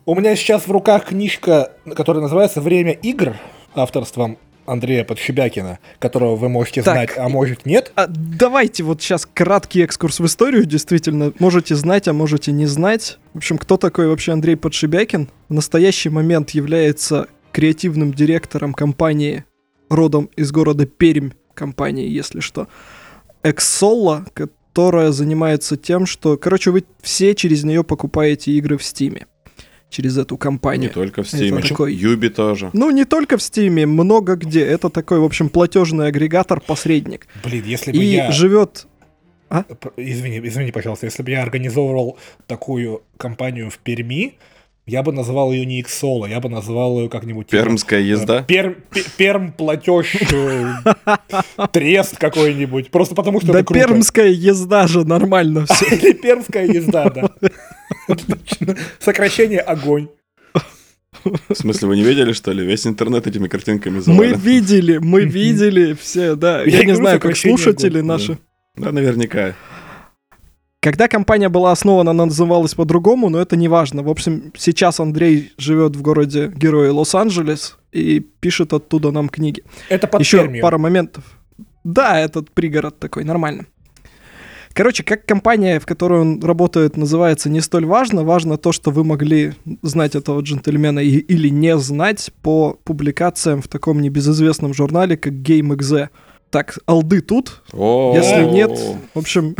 [0.06, 3.36] У меня сейчас в руках книжка, которая называется «Время игр»
[3.76, 4.38] авторством
[4.72, 6.94] Андрея Подшибякина, которого вы можете Так.
[6.94, 7.92] знать, а может нет.
[7.96, 11.34] А, давайте вот сейчас краткий экскурс в историю, действительно.
[11.40, 13.18] Можете знать, а можете не знать.
[13.34, 15.30] В общем, кто такой вообще Андрей Подшибякин?
[15.50, 19.44] В настоящий момент является креативным директором компании
[19.90, 22.68] родом из города Пермь, компании, если что.
[23.44, 29.26] Эксола, которая занимается тем, что, короче, вы все через нее покупаете игры в Стиме.
[29.90, 30.92] Через эту Не компанию.
[30.92, 31.68] только в Это Steam.
[31.68, 32.70] такой- Юби тоже.
[32.74, 34.62] Ну, не только в Стиме, много где.
[34.64, 37.28] Это такой, в общем, платежный агрегатор, посредник.
[37.44, 38.32] Блин, если бы И я...
[38.32, 38.86] живет
[39.50, 44.36] П- Извини, извини, пожалуйста, если бы я организовывал такую компанию в Перми,
[44.90, 47.48] я бы назвал ее не Иксола, я бы назвал ее как-нибудь...
[47.48, 48.44] типа, Пермская э, езда.
[48.44, 50.74] Перм, пе- перм платеж, э,
[51.72, 52.92] трест какой-нибудь.
[52.92, 53.88] Просто потому что Да это круто.
[53.88, 55.86] пермская езда же нормально все.
[55.96, 57.30] Или пермская езда, да.
[59.00, 60.10] Сокращение огонь.
[61.50, 62.66] В смысле, вы не видели, что ли?
[62.66, 64.40] Весь интернет этими картинками Мы завален.
[64.40, 66.64] видели, мы видели все, да.
[66.64, 68.38] Я не знаю, как слушатели огонь, наши.
[68.76, 69.56] Да, наверняка.
[70.82, 74.02] Когда компания была основана, она называлась по-другому, но это не важно.
[74.02, 79.62] В общем, сейчас Андрей живет в городе Герои Лос-Анджелес и пишет оттуда нам книги.
[79.90, 80.62] Это под Еще Пермью.
[80.62, 81.24] пара моментов.
[81.84, 83.66] Да, этот пригород такой, нормально.
[84.72, 88.24] Короче, как компания, в которой он работает, называется, не столь важно.
[88.24, 93.68] Важно то, что вы могли знать этого джентльмена и- или не знать по публикациям в
[93.68, 96.08] таком небезызвестном журнале, как GameXZ.
[96.52, 97.64] Так, алды тут.
[97.74, 98.72] Если нет,
[99.14, 99.56] в общем,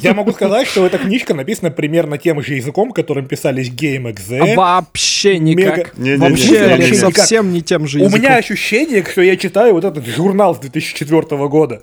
[0.00, 4.54] Я могу сказать, что эта книжка написана примерно тем же языком, которым писались GameXZ.
[4.54, 5.96] вообще никак.
[5.98, 6.16] Не-не-не.
[6.18, 7.16] Вообще Вообще никак.
[7.16, 8.20] совсем не тем же У языком.
[8.20, 11.82] меня ощущение, что я читаю вот этот журнал с 2004 года.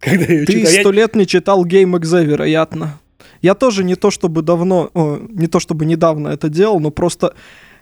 [0.00, 0.60] Когда я Ты.
[0.60, 2.98] Я- сто лет не читал GameXZ, вероятно.
[3.42, 7.34] Я тоже не то чтобы давно, о, не то чтобы недавно это делал, но просто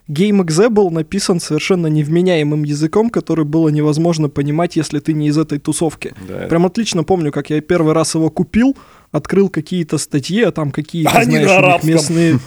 [0.09, 5.59] GameXZ был написан совершенно невменяемым языком, который было невозможно понимать, если ты не из этой
[5.59, 6.13] тусовки.
[6.29, 8.77] Да, Прям отлично помню, как я первый раз его купил,
[9.15, 12.41] открыл какие-то статьи, а там какие-то, на знаешь, местные...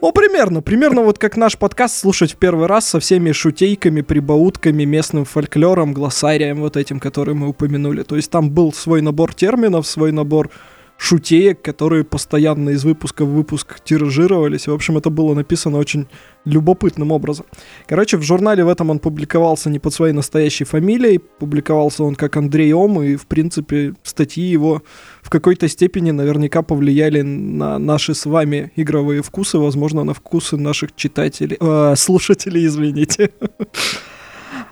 [0.00, 0.60] Ну, примерно.
[0.60, 5.92] Примерно вот как наш подкаст слушать в первый раз со всеми шутейками, прибаутками, местным фольклором,
[5.92, 8.02] глоссарием вот этим, который мы упомянули.
[8.02, 10.50] То есть там был свой набор терминов, свой набор
[10.96, 14.66] шутеек, которые постоянно из выпуска в выпуск тиражировались.
[14.66, 16.06] В общем, это было написано очень
[16.44, 17.46] любопытным образом.
[17.86, 22.36] Короче, в журнале в этом он публиковался не под своей настоящей фамилией, публиковался он как
[22.36, 24.82] Андрей Ом, и, в принципе, статьи его
[25.32, 31.56] какой-то степени наверняка повлияли на наши с вами игровые вкусы, возможно, на вкусы наших читателей,
[31.58, 33.30] э, слушателей, извините.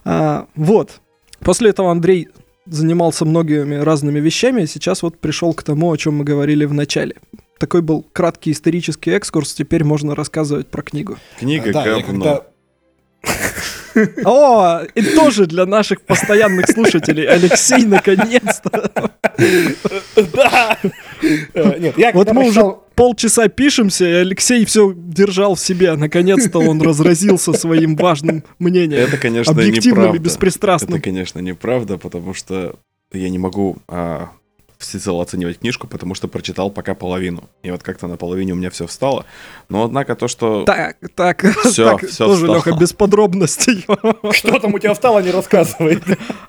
[0.05, 1.01] а, вот.
[1.39, 2.29] После этого Андрей
[2.67, 6.75] занимался многими разными вещами, и сейчас вот пришел к тому, о чем мы говорили в
[6.75, 7.17] начале.
[7.59, 11.17] Такой был краткий исторический экскурс, теперь можно рассказывать про книгу.
[11.39, 12.45] Книга Да, я говно.
[14.25, 17.27] О, и тоже для наших постоянных слушателей.
[17.27, 18.91] Алексей, наконец-то.
[20.35, 20.79] Да!
[21.55, 22.63] Э, Нет, я Вот мы уже
[22.95, 25.95] полчаса пишемся, и Алексей все держал в себе.
[25.97, 29.01] Наконец-то он разразился своим важным мнением.
[29.01, 30.19] Это, конечно, Объективным и неправда.
[30.19, 30.95] беспристрастным.
[30.95, 32.75] Это, конечно, неправда, потому что
[33.13, 34.31] я не могу а,
[34.81, 37.49] всецело оценивать книжку, потому что прочитал пока половину.
[37.63, 39.27] И вот как-то на половине у меня все встало.
[39.69, 40.65] Но однако то, что...
[40.65, 42.57] Так, так, Всё, так, всё тоже, встало.
[42.57, 43.85] Леха, без подробностей.
[44.33, 46.01] Что там у тебя встало, не рассказывай.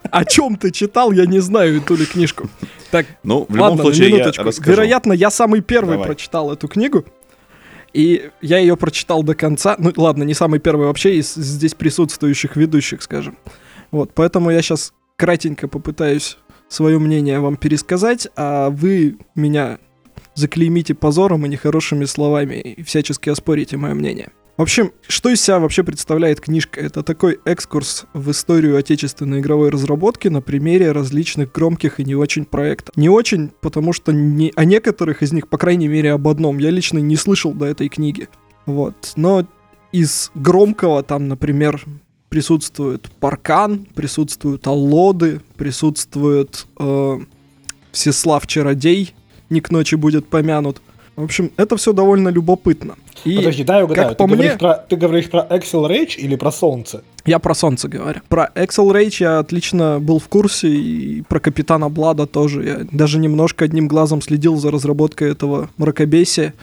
[0.10, 2.50] О чем ты читал, я не знаю эту ли книжку.
[2.90, 4.72] Так, Ну, в любом ладно, случае, я расскажу.
[4.72, 6.08] Вероятно, я самый первый Давай.
[6.08, 7.06] прочитал эту книгу.
[7.94, 9.76] И я ее прочитал до конца.
[9.78, 13.38] Ну, ладно, не самый первый вообще из здесь присутствующих ведущих, скажем.
[13.92, 16.38] Вот, поэтому я сейчас кратенько попытаюсь
[16.72, 19.80] свое мнение вам пересказать, а вы меня
[20.34, 24.30] заклеймите позором и нехорошими словами и всячески оспорите мое мнение.
[24.58, 26.80] В общем, что из себя вообще представляет книжка?
[26.80, 32.46] Это такой экскурс в историю отечественной игровой разработки на примере различных громких и не очень
[32.46, 32.96] проектов.
[32.96, 36.70] Не очень, потому что не, о некоторых из них, по крайней мере, об одном, я
[36.70, 38.30] лично не слышал до этой книги.
[38.66, 39.14] Вот.
[39.16, 39.48] Но
[39.92, 41.84] из громкого там, например,
[42.32, 47.20] присутствует Паркан, присутствуют Аллоды, присутствует э,
[47.92, 49.14] Всеслав Чародей,
[49.50, 50.82] не к ночи будет помянут.
[51.18, 52.96] В общем, это все довольно любопытно.
[53.26, 54.08] И Подожди, дай угадаю.
[54.08, 57.04] как Ты по говоришь мне, про- Ты говоришь про Excel Rage или про Солнце?
[57.26, 58.22] я про солнце говорю.
[58.30, 62.64] Про Excel Rage я отлично был в курсе, и про Капитана Блада тоже.
[62.64, 66.54] Я даже немножко одним глазом следил за разработкой этого мракобесия.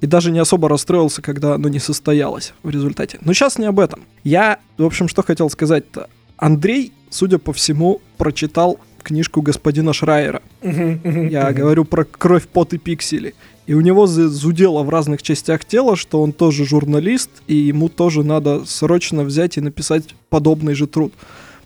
[0.00, 3.18] И даже не особо расстроился, когда оно не состоялось в результате.
[3.22, 4.04] Но сейчас не об этом.
[4.24, 6.08] Я, в общем, что хотел сказать-то.
[6.36, 10.42] Андрей, судя по всему, прочитал книжку господина Шрайера.
[10.62, 13.34] Я говорю про кровь, пот и пиксели.
[13.66, 18.22] И у него зудело в разных частях тела, что он тоже журналист, и ему тоже
[18.22, 21.12] надо срочно взять и написать подобный же труд.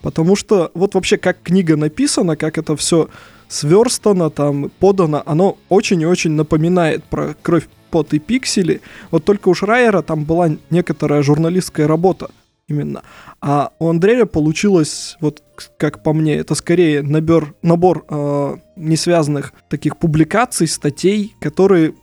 [0.03, 3.11] Потому что вот вообще как книга написана, как это все
[3.49, 8.81] сверстано, там, подано, оно очень и очень напоминает про кровь, пот и пиксели.
[9.11, 12.31] Вот только у Шрайера там была некоторая журналистская работа
[12.69, 13.03] именно.
[13.41, 15.43] А у Андрея получилось, вот
[15.77, 21.95] как по мне, это скорее набор, набор э, несвязанных таких публикаций, статей, которые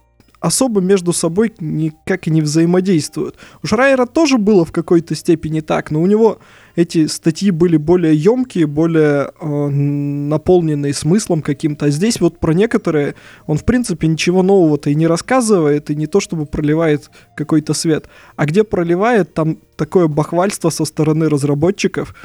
[0.47, 3.35] особо между собой никак и не взаимодействуют.
[3.61, 6.39] У Шрайера тоже было в какой-то степени так, но у него
[6.75, 11.87] эти статьи были более емкие, более э, наполненные смыслом каким-то.
[11.87, 16.07] А здесь вот про некоторые он, в принципе, ничего нового-то и не рассказывает, и не
[16.07, 18.05] то чтобы проливает какой-то свет.
[18.35, 22.15] А где проливает, там такое бахвальство со стороны разработчиков.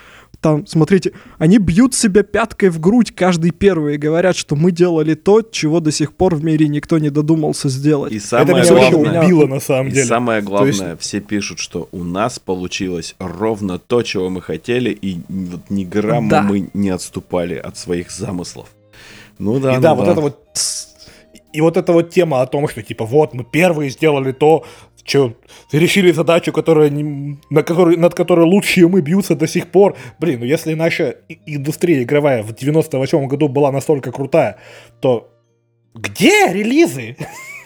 [0.41, 5.15] Там, смотрите, они бьют себя пяткой в грудь каждый первый и говорят, что мы делали
[5.15, 8.13] то, чего до сих пор в мире никто не додумался сделать.
[8.13, 9.25] И Это самое меня вообще главное...
[9.25, 10.07] убило на самом И деле.
[10.07, 14.91] самое То есть- главное, все пишут, что у нас получилось ровно то, чего мы хотели,
[14.91, 16.43] и вот ни грамма Да.
[16.43, 18.69] мы не отступали от своих замыслов.
[19.39, 20.39] Ну да, И ну да, вот это вот...
[21.53, 24.65] И вот эта вот тема о том, что типа вот мы первые сделали то,
[25.05, 25.35] что
[25.73, 29.97] решили задачу, которая не- на которой, над которой лучшие мы бьются до сих пор.
[30.21, 34.57] Блин, ну если наша индустрия игровая в 98 году была настолько крутая,
[35.01, 35.29] то
[35.95, 37.17] где релизы?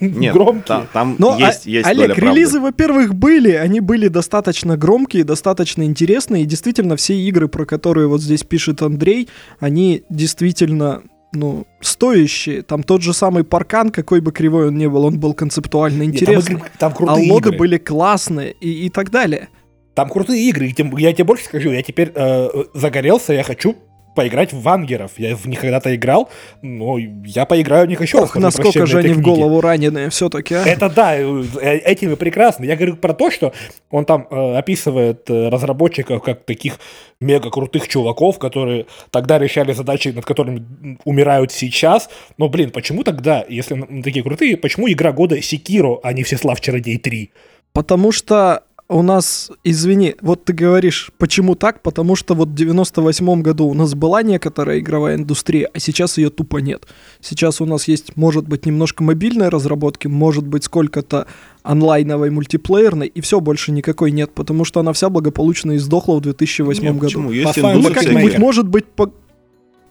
[0.01, 0.63] Нет, Громкие.
[0.67, 2.35] та- там Но, есть, а- есть Олег, доля правды.
[2.37, 8.07] релизы, во-первых, были, они были достаточно громкие, достаточно интересные, и действительно все игры, про которые
[8.07, 12.63] вот здесь пишет Андрей, они действительно, ну, стоящие.
[12.63, 16.13] Там тот же самый Паркан, какой бы кривой он ни был, он был концептуально Нет,
[16.15, 16.55] там интересный.
[16.57, 17.59] игры- там А крутые лоды игры.
[17.59, 19.49] были классные и, и так далее.
[19.95, 20.67] Там крутые игры.
[20.99, 23.77] я тебе больше скажу, я теперь э, загорелся, я хочу
[24.17, 25.13] поиграть в вангеров.
[25.19, 26.29] Я в них когда-то играл,
[26.63, 28.25] но я поиграю в них еще раз.
[28.25, 30.65] Ох, после насколько же они в голову раненые все-таки, а?
[30.65, 32.65] Это да, э, э, этим и прекрасно.
[32.65, 33.53] Я говорю про то, что
[33.91, 36.81] он там э, описывает э, разработчиков как таких
[37.21, 42.11] мега крутых чуваков, которые тогда решали задачи, над которыми умирают сейчас.
[42.39, 46.99] Но, блин, почему тогда, если такие крутые, почему игра года Секиро, а не Всеслав Чародей
[46.99, 47.31] 3?
[47.73, 51.83] Потому что у нас, извини, вот ты говоришь, почему так?
[51.83, 56.31] Потому что вот в 98 году у нас была некоторая игровая индустрия, а сейчас ее
[56.31, 56.87] тупо нет.
[57.21, 61.27] Сейчас у нас есть, может быть, немножко мобильной разработки, может быть, сколько-то
[61.65, 66.83] онлайновой, мультиплеерной, и все, больше никакой нет, потому что она вся благополучно издохла в 2008
[66.83, 67.01] Не, году.
[67.01, 67.33] почему?
[67.33, 69.13] Есть По Мы как-нибудь, может быть, по-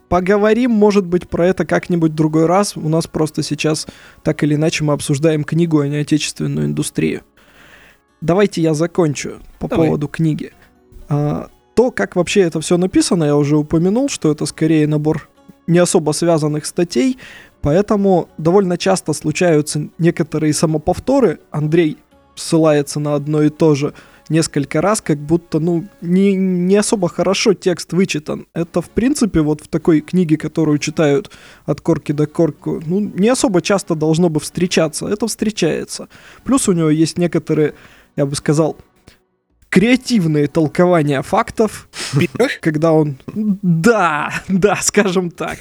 [0.08, 2.78] поговорим, может быть, про это как-нибудь в другой раз.
[2.78, 3.88] У нас просто сейчас
[4.24, 7.24] так или иначе мы обсуждаем книгу, а не отечественную индустрию.
[8.26, 9.86] Давайте я закончу по Давай.
[9.86, 10.52] поводу книги.
[11.10, 15.30] А, то, как вообще это все написано, я уже упомянул, что это скорее набор
[15.68, 17.20] не особо связанных статей,
[17.62, 21.40] поэтому довольно часто случаются некоторые самоповторы.
[21.52, 21.98] Андрей
[22.34, 23.94] ссылается на одно и то же
[24.30, 28.48] несколько раз, как будто, ну, не, не особо хорошо текст вычитан.
[28.54, 31.30] Это, в принципе, вот в такой книге, которую читают
[31.66, 35.08] от корки до корку, ну, не особо часто должно бы встречаться.
[35.08, 36.08] Это встречается.
[36.44, 37.76] Плюс у него есть некоторые,
[38.16, 38.78] я бы сказал,
[39.70, 41.90] креативные толкования фактов,
[42.62, 43.18] когда он...
[43.34, 45.60] Да, да, скажем так.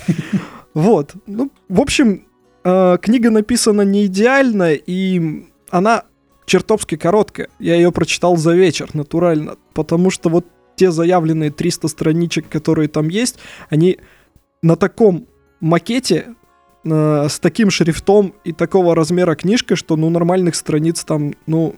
[0.73, 1.15] Вот.
[1.27, 2.27] Ну, в общем,
[2.65, 6.05] э, книга написана не идеально, и она
[6.47, 7.49] чертовски короткая.
[7.59, 9.57] Я ее прочитал за вечер, натурально.
[9.73, 13.39] Потому что вот те заявленные 300 страничек, которые там есть,
[13.69, 13.99] они
[14.63, 15.27] на таком
[15.61, 16.35] макете
[16.85, 21.77] э, с таким шрифтом и такого размера книжка, что ну нормальных страниц там, ну,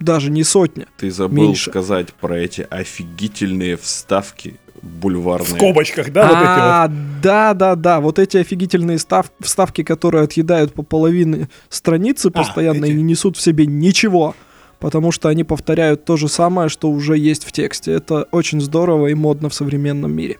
[0.00, 0.86] даже не сотня.
[0.96, 1.70] Ты забыл Меньше.
[1.70, 5.46] сказать про эти офигительные вставки бульварные.
[5.46, 6.46] В скобочках, да, вот эти вот.
[6.48, 8.00] А, да, да, да.
[8.00, 12.92] Вот эти офигительные став- вставки, которые отъедают по половине страницы постоянно эти.
[12.92, 14.34] и не несут в себе ничего.
[14.78, 17.92] Потому что они повторяют то же самое, что уже есть в тексте.
[17.92, 20.38] Это очень здорово и модно в современном мире.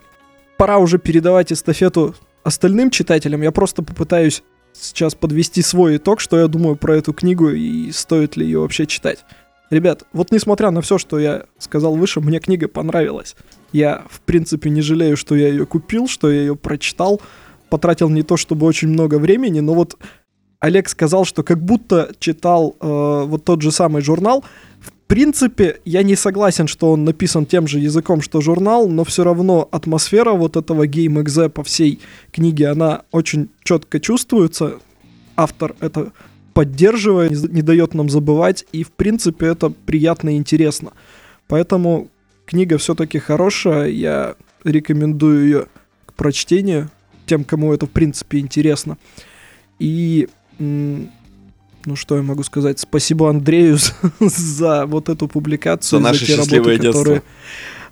[0.59, 3.43] Пора уже передавать эстафету остальным читателям.
[3.43, 4.43] Я просто попытаюсь
[4.81, 8.87] сейчас подвести свой итог, что я думаю про эту книгу и стоит ли ее вообще
[8.87, 9.25] читать.
[9.71, 13.35] Ребят, вот несмотря на все, что я сказал выше, мне книга понравилась.
[13.73, 17.21] Я, в принципе, не жалею, что я ее купил, что я ее прочитал.
[17.69, 19.97] Потратил не то чтобы очень много времени, но вот
[20.61, 24.45] Олег сказал, что как будто читал э, вот тот же самый журнал.
[25.07, 29.69] Принципе, я не согласен, что он написан тем же языком, что журнал, но все равно
[29.71, 32.01] атмосфера вот этого GameXZ по всей
[32.33, 34.81] книге, она очень четко чувствуется.
[35.37, 36.13] Автор это
[36.55, 40.93] поддерживает, не, дает нам забывать, и в принципе это приятно и интересно.
[41.47, 42.09] Поэтому
[42.45, 45.67] книга все-таки хорошая, я рекомендую ее
[46.07, 46.91] к прочтению
[47.27, 48.99] тем, кому это в принципе интересно.
[49.79, 50.29] И
[51.87, 52.79] ну что я могу сказать?
[52.79, 57.05] Спасибо Андрею за, за вот эту публикацию, За наше те счастливое детство.
[57.05, 57.23] За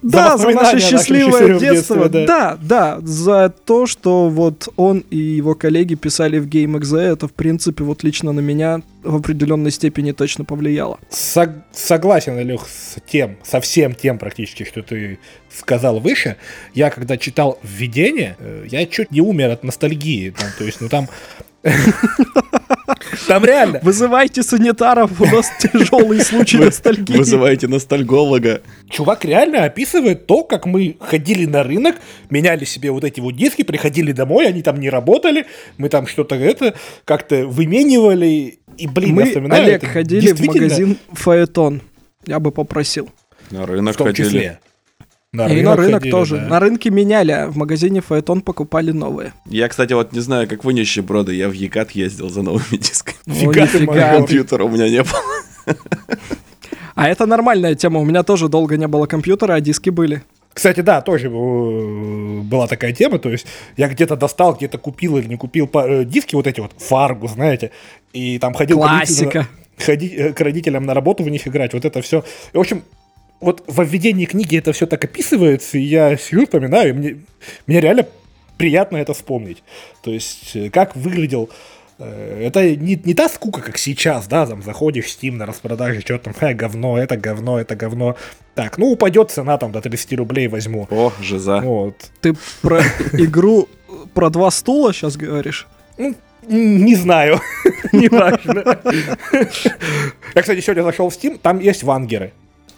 [0.02, 2.08] Да, за о наше счастливое детство.
[2.10, 2.58] детстве, да.
[2.60, 7.84] да, за то, что вот он и его коллеги писали в GameXZ, это, в принципе,
[7.84, 10.98] вот лично на меня в определенной степени точно повлияло.
[11.10, 15.18] Сог- согласен, Илюх, с тем, со всем тем практически, что ты
[15.50, 16.36] сказал выше.
[16.74, 20.30] Я когда читал введение, э, я чуть не умер от ностальгии.
[20.36, 21.08] Там, то есть, ну там...
[23.26, 23.80] Там реально.
[23.82, 27.16] Вызывайте санитаров, у нас тяжелый случай ностальгии.
[27.16, 28.62] Вызывайте ностальголога.
[28.90, 31.96] Чувак реально описывает то, как мы ходили на рынок,
[32.30, 35.46] меняли себе вот эти вот диски, приходили домой, они там не работали,
[35.78, 38.58] мы там что-то это как-то выменивали.
[38.76, 41.82] И, блин, Мы, Олег, это ходили в магазин Фаэтон.
[42.26, 43.10] Я бы попросил.
[43.50, 44.26] На рынок В том ходили.
[44.26, 44.58] числе.
[45.34, 46.36] На и на рынок ходили, тоже.
[46.36, 46.46] да.
[46.48, 49.32] На рынке меняли, а в магазине Фаэтон покупали новые.
[49.46, 53.16] Я, кстати, вот не знаю, как вы нищеброды, я в Екат ездил за новыми дисками.
[53.26, 53.84] Фига ты.
[53.84, 55.76] Компьютера у меня не было.
[56.94, 57.98] А это нормальная тема.
[57.98, 60.22] У меня тоже долго не было компьютера, а диски были.
[60.52, 63.44] Кстати, да, тоже э, была такая тема, то есть
[63.76, 67.72] я где-то достал, где-то купил или не купил э, диски вот эти вот, фаргу, знаете,
[68.12, 69.48] и там ходил Классика.
[69.88, 72.22] э, к родителям на работу в них играть, вот это все.
[72.52, 72.84] В общем,
[73.44, 77.16] вот во введении книги это все так описывается, и я сижу, вспоминаю, и мне,
[77.66, 78.06] мне реально
[78.56, 79.62] приятно это вспомнить.
[80.02, 81.50] То есть, э, как выглядел
[81.98, 86.00] э, это не, не та скука, как сейчас, да, там заходишь в Steam на распродаже,
[86.00, 88.16] что там, э, говно, это говно, это говно.
[88.54, 90.86] Так, ну упадет цена там до 30 рублей возьму.
[90.90, 91.60] О, жиза.
[91.60, 91.96] Вот.
[92.20, 93.68] Ты про игру
[94.14, 95.66] про два стула сейчас говоришь?
[95.98, 96.14] Ну,
[96.46, 97.40] не знаю,
[97.92, 98.78] не важно.
[100.34, 102.32] Я, кстати, сегодня зашел в Steam, там есть вангеры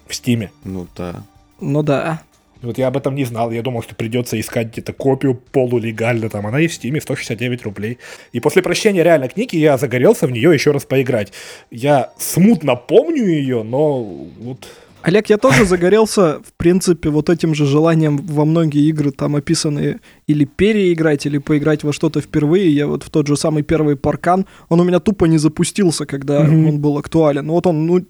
[0.07, 0.50] в Стиме.
[0.64, 1.22] Ну да.
[1.61, 2.22] Ну да.
[2.62, 6.46] Вот я об этом не знал, я думал, что придется искать где-то копию полулегально, там
[6.46, 7.98] она есть в Стиме, 169 рублей.
[8.32, 11.32] И после прочтения реально книги я загорелся в нее еще раз поиграть.
[11.70, 14.66] Я смутно помню ее, но вот
[15.07, 20.00] Олег, я тоже загорелся, в принципе, вот этим же желанием во многие игры там описанные
[20.26, 22.74] или переиграть, или поиграть во что-то впервые.
[22.74, 26.44] Я вот в тот же самый первый паркан, он у меня тупо не запустился, когда
[26.44, 26.68] mm-hmm.
[26.68, 27.46] он был актуален.
[27.48, 28.04] Вот он ну,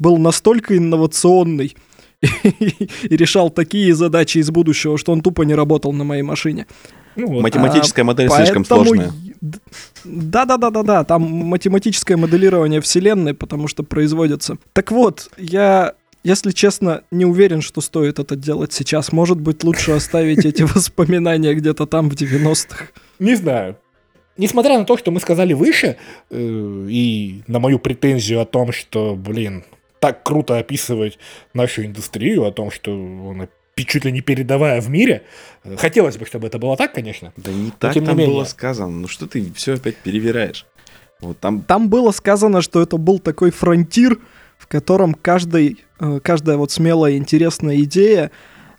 [0.00, 1.76] был настолько инновационный
[2.42, 6.66] и решал такие задачи из будущего, что он тупо не работал на моей машине.
[7.14, 9.12] Ну, Математическая а, модель слишком сложная.
[10.02, 14.58] Да-да-да-да-да, там математическое моделирование вселенной, потому что производится.
[14.72, 19.12] Так вот, я если честно, не уверен, что стоит это делать сейчас.
[19.12, 22.86] Может быть, лучше оставить эти воспоминания где-то там в 90-х.
[23.18, 23.76] Не знаю.
[24.36, 25.96] Несмотря на то, что мы сказали выше,
[26.30, 29.64] э, и на мою претензию о том, что, блин,
[29.98, 31.18] так круто описывать
[31.52, 35.22] нашу индустрию, о том, что она чуть ли не передовая в мире.
[35.64, 37.32] Э, хотелось бы, чтобы это было так, конечно.
[37.36, 38.26] Да не так там менее.
[38.28, 38.92] было сказано.
[38.92, 40.66] Ну что ты все опять перевираешь?
[41.20, 41.62] Вот там...
[41.62, 44.18] там было сказано, что это был такой фронтир,
[44.60, 48.30] в котором каждый, э, каждая вот смелая интересная идея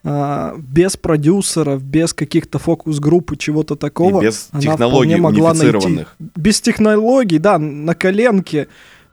[0.04, 4.22] э, без продюсеров, без каких-то фокус-групп и чего-то такого.
[4.22, 6.06] И без технологий могла найти.
[6.20, 8.68] Без технологий, да, на коленке.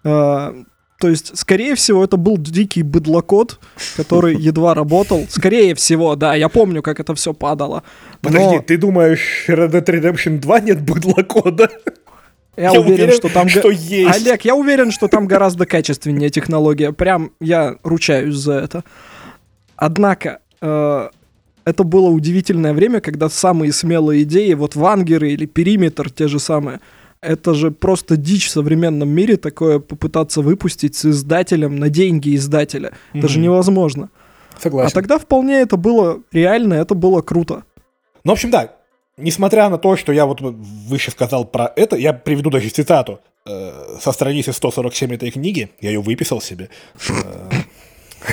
[0.05, 0.63] Э,
[0.99, 3.59] то есть, скорее всего, это был дикий быдлокот,
[3.97, 5.25] который едва работал.
[5.31, 7.83] Скорее всего, да, я помню, как это все падало.
[8.21, 8.63] Подожди, Но...
[8.63, 11.71] ты думаешь, Red Dead Redemption 2 нет быдлокода?
[12.59, 13.49] Я, я уверен, уверен, что там...
[13.49, 14.17] Что есть.
[14.17, 16.93] Олег, я уверен, что там гораздо качественнее технология.
[16.93, 18.83] Прям я ручаюсь за это.
[19.77, 21.09] Однако, э,
[21.65, 26.81] это было удивительное время, когда самые смелые идеи, вот вангеры или периметр, те же самые,
[27.21, 32.89] это же просто дичь в современном мире такое попытаться выпустить с издателем на деньги издателя.
[32.89, 33.19] Mm-hmm.
[33.19, 34.11] Это же невозможно.
[34.61, 34.91] Согласен.
[34.91, 37.63] А тогда вполне это было реально, это было круто.
[38.25, 38.78] Ну, в общем, да,
[39.19, 43.99] несмотря на то, что я вот выше сказал про это, я приведу даже цитату э,
[44.01, 46.69] со страницы 147 этой книги, я ее выписал себе.
[47.09, 47.51] Э,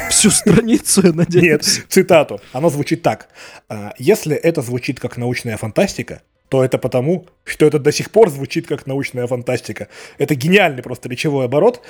[0.09, 1.77] Всю страницу, я надеюсь.
[1.77, 2.41] Нет, цитату.
[2.53, 3.27] Оно звучит так.
[3.69, 8.29] «Э, Если это звучит как научная фантастика, то это потому, что это до сих пор
[8.29, 9.87] звучит как научная фантастика.
[10.17, 11.81] Это гениальный просто речевой оборот.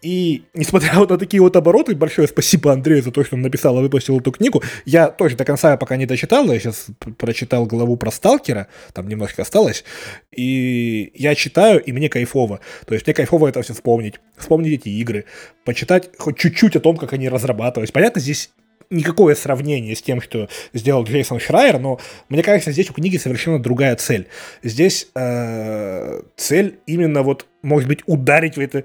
[0.00, 3.78] И несмотря вот на такие вот обороты, большое спасибо Андрею за то, что он написал
[3.78, 4.62] и выпустил эту книгу.
[4.84, 6.86] Я тоже до конца пока не дочитал, я сейчас
[7.18, 9.84] прочитал главу про Сталкера, там немножко осталось,
[10.30, 12.60] и я читаю, и мне кайфово.
[12.86, 15.24] То есть мне кайфово это все вспомнить, вспомнить эти игры,
[15.64, 17.90] почитать хоть чуть-чуть о том, как они разрабатывались.
[17.90, 18.50] Понятно, здесь
[18.90, 23.58] никакое сравнение с тем, что сделал Джейсон Шрайер, но мне кажется, здесь у книги совершенно
[23.58, 24.28] другая цель.
[24.62, 28.84] Здесь э, цель именно вот, может быть, ударить в это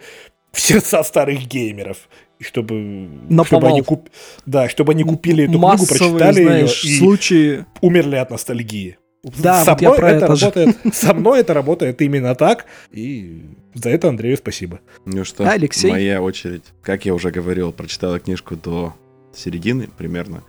[0.52, 2.10] в сердца старых геймеров.
[2.42, 3.10] Чтобы,
[3.46, 4.10] чтобы они куп...
[4.46, 7.66] да, чтобы они купили эту Массовые, книгу, прочитали знаешь, ее и случаи...
[7.82, 8.98] умерли от ностальгии.
[9.24, 10.78] Да, со вот мной я про это, это работает.
[10.94, 12.66] Со мной это работает именно так.
[12.92, 13.44] И
[13.74, 14.80] за это Андрею спасибо.
[15.06, 15.92] Ну что, Алексей?
[15.92, 16.64] моя очередь.
[16.82, 18.96] Как я уже говорил, прочитала книжку до
[19.34, 20.44] середины примерно.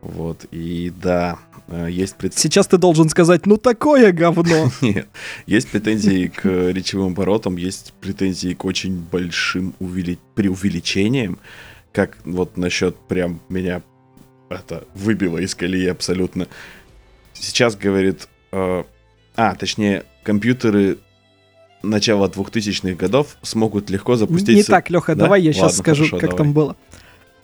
[0.00, 2.34] Вот, и да, э, есть пред...
[2.34, 4.70] Сейчас ты должен сказать, ну такое говно.
[4.80, 5.08] Нет,
[5.46, 10.18] есть претензии к речевым оборотам, есть претензии к очень большим увели...
[10.34, 11.38] преувеличениям,
[11.92, 13.82] как вот насчет прям меня
[14.48, 16.46] это выбило из колеи абсолютно.
[17.32, 18.84] Сейчас говорит, э,
[19.34, 20.98] а, точнее, компьютеры
[21.82, 24.56] начала 2000-х годов смогут легко запустить...
[24.56, 25.24] Не так, Леха, да?
[25.24, 26.44] давай я Ладно, сейчас скажу, хорошо, как давай.
[26.44, 26.76] там было.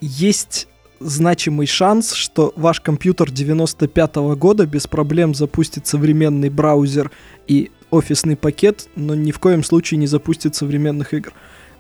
[0.01, 0.69] Есть
[1.05, 7.11] значимый шанс, что ваш компьютер 95 -го года без проблем запустит современный браузер
[7.47, 11.33] и офисный пакет, но ни в коем случае не запустит современных игр.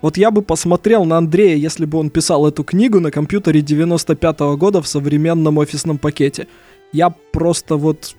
[0.03, 4.41] Вот я бы посмотрел на Андрея, если бы он писал эту книгу на компьютере 95
[4.41, 6.47] -го года в современном офисном пакете.
[6.93, 8.17] Я просто вот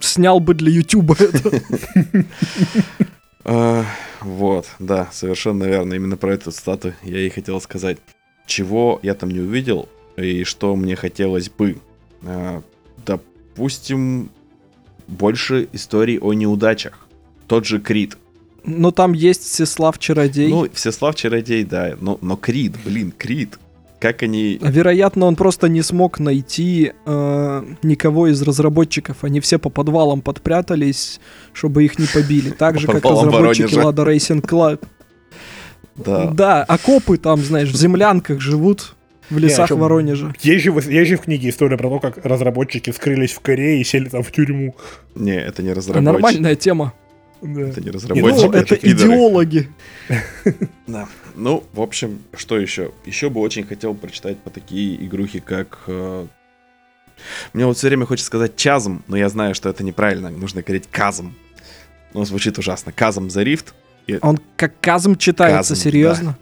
[0.00, 2.24] снял бы для Ютуба это.
[4.20, 5.94] Вот, да, совершенно верно.
[5.94, 7.98] Именно про эту стату я и хотел сказать.
[8.46, 9.88] Чего я там не увидел,
[10.20, 11.76] и что мне хотелось бы.
[12.22, 12.62] А,
[13.04, 14.30] допустим,
[15.06, 17.06] больше историй о неудачах.
[17.46, 18.18] Тот же Крид.
[18.64, 20.48] Ну, там есть Всеслав Чародей.
[20.48, 21.94] Ну, Всеслав Чародей, да.
[22.00, 23.58] Но, но Крид, блин, Крид.
[23.98, 24.58] Как они...
[24.60, 29.24] Вероятно, он просто не смог найти э, никого из разработчиков.
[29.24, 31.20] Они все по подвалам подпрятались,
[31.52, 32.50] чтобы их не побили.
[32.50, 34.84] Так же, как разработчики Lada Racing Club.
[35.96, 36.30] Да.
[36.30, 38.94] Да, окопы там, знаешь, в землянках живут
[39.30, 40.34] в лесах не, а Воронежа.
[40.40, 43.84] Есть же, есть же в книге история про то, как разработчики скрылись в Корее и
[43.84, 44.74] сели там в тюрьму.
[45.14, 46.04] Не, это не разработчики.
[46.04, 46.94] Нормальная тема.
[47.40, 47.60] Да.
[47.68, 48.46] Это не разработчики.
[48.46, 49.68] Ну, это идеологи.
[50.86, 51.06] Да.
[51.36, 52.92] Ну, в общем, что еще?
[53.04, 55.80] Еще бы очень хотел прочитать по такие игрухи, как...
[55.86, 56.26] Э...
[57.52, 60.30] Мне вот все время хочется сказать чазм, но я знаю, что это неправильно.
[60.30, 61.34] Нужно говорить казм.
[62.14, 62.90] Но звучит ужасно.
[62.90, 63.74] Казм за рифт.
[64.06, 64.18] И...
[64.22, 66.30] Он как казм читается, казм, серьезно?
[66.30, 66.38] Да.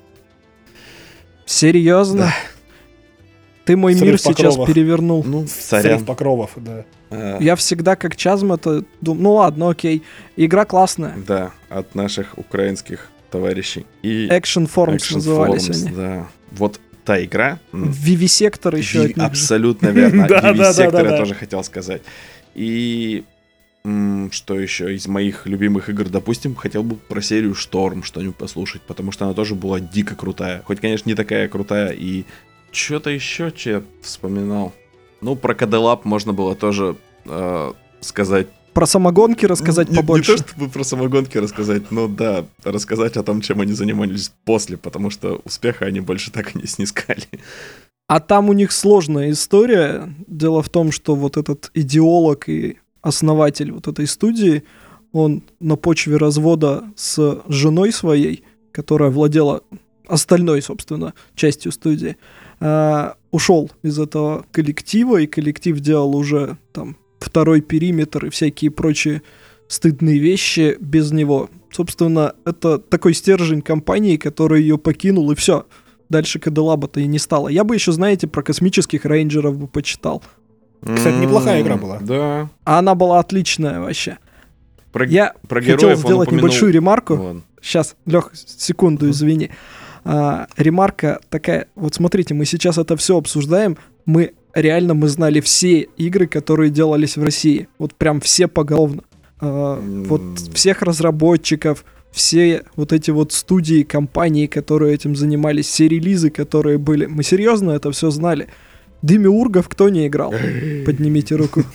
[1.45, 2.19] Серьезно?
[2.19, 2.35] Да.
[3.67, 4.69] Ты мой Срыв мир сейчас покровов.
[4.69, 5.25] перевернул.
[5.27, 5.83] Ну, Сорян.
[5.83, 6.05] сорян.
[6.05, 6.85] Покровов, да.
[7.11, 10.03] А, Я всегда как Чазма-то думаю, ну ладно, окей.
[10.37, 11.15] Игра классная.
[11.27, 13.85] Да, от наших украинских товарищей.
[14.03, 15.97] И Action Forms Action назывались Forms, они.
[15.97, 16.29] Да.
[16.53, 17.59] Вот та игра...
[17.73, 19.31] Вивисектор еще Ви- от них же.
[19.31, 20.27] Абсолютно верно.
[20.29, 22.03] Да, да, да, Сектор да, я тоже хотел сказать.
[22.55, 23.25] И
[24.33, 29.13] что еще из моих любимых игр, допустим, хотел бы про серию Шторм что-нибудь послушать, потому
[29.13, 30.63] что она тоже была дико крутая.
[30.65, 32.25] Хоть, конечно, не такая крутая и
[32.77, 34.73] что-то еще, че вспоминал.
[35.21, 38.49] Ну, про Каделап можно было тоже э, сказать.
[38.75, 40.33] Про самогонки рассказать Не- побольше.
[40.33, 44.77] Не то, чтобы про самогонки рассказать, но да, рассказать о том, чем они занимались после,
[44.77, 47.25] потому что успеха они больше так и не снискали.
[48.09, 50.13] А там у них сложная история.
[50.27, 54.63] Дело в том, что вот этот идеолог и основатель вот этой студии,
[55.13, 59.63] он на почве развода с женой своей, которая владела
[60.07, 62.17] остальной, собственно, частью студии,
[62.61, 69.23] а, ушел из этого коллектива, и коллектив делал уже там второй периметр и всякие прочие
[69.69, 71.51] стыдные вещи без него.
[71.71, 75.67] Собственно, это такой стержень компании, который ее покинул, и все.
[76.09, 77.49] Дальше Каделаба-то и не стало.
[77.49, 80.23] Я бы еще, знаете, про космических рейнджеров бы почитал.
[80.83, 81.99] Кстати, неплохая игра была.
[82.01, 82.49] Да.
[82.65, 84.19] А она была отличная вообще.
[84.93, 87.15] Про, Я про хотел сделать упомянул- небольшую ремарку.
[87.15, 87.43] Ладно.
[87.61, 89.51] Сейчас, Лех, секунду, извини.
[90.09, 91.67] А, ремарка такая.
[91.75, 93.77] Вот смотрите, мы сейчас это все обсуждаем.
[94.05, 97.69] Мы реально мы знали все игры, которые делались в России.
[97.79, 99.03] Вот прям все поголовно.
[99.41, 100.23] А, вот
[100.55, 107.07] всех разработчиков, все вот эти вот студии, компании, которые этим занимались, все релизы, которые были.
[107.07, 108.47] Мы серьезно это все знали.
[109.03, 110.33] Демиургов кто не играл?
[110.85, 111.65] Поднимите руку.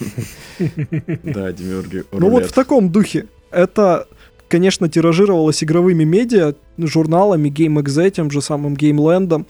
[1.22, 2.04] Да, Демиурги.
[2.12, 3.26] Ну вот в таком духе.
[3.50, 4.06] Это,
[4.52, 9.46] конечно, тиражировалось игровыми медиа, журналами, GameXZ, тем же самым GameLand,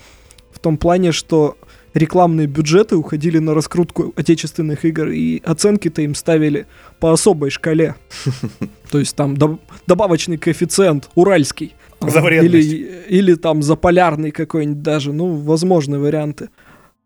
[0.52, 1.56] в том плане, что
[1.92, 6.66] рекламные бюджеты уходили на раскрутку отечественных игр, и оценки-то им ставили
[7.00, 7.96] по особой шкале.
[8.92, 11.74] То есть там доб- добавочный коэффициент уральский.
[12.00, 12.68] За вредность.
[12.72, 16.48] Или, или там заполярный какой-нибудь даже, ну, возможны варианты.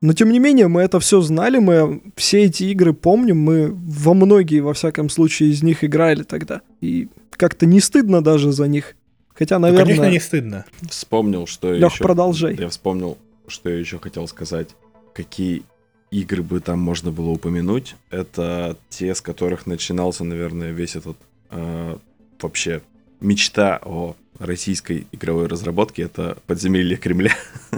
[0.03, 4.13] Но тем не менее, мы это все знали, мы все эти игры помним, мы во
[4.15, 6.61] многие, во всяком случае, из них играли тогда.
[6.81, 8.95] И как-то не стыдно даже за них.
[9.35, 9.97] Хотя, Ну, наверное...
[9.97, 10.65] конечно, не стыдно.
[10.89, 12.05] Вспомнил, что Лёх, еще...
[12.05, 12.57] продолжай.
[12.57, 13.19] Я вспомнил,
[13.49, 14.69] что я еще хотел сказать.
[15.15, 15.63] Какие
[16.11, 17.97] игры бы там можно было упомянуть.
[18.11, 21.17] Это те, с которых начинался, наверное, весь этот
[21.51, 21.97] э,
[22.41, 22.83] вообще
[23.21, 26.03] мечта о российской игровой разработке.
[26.03, 27.35] Это подземелье Кремля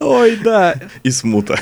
[0.00, 1.58] Ой, да, и смута.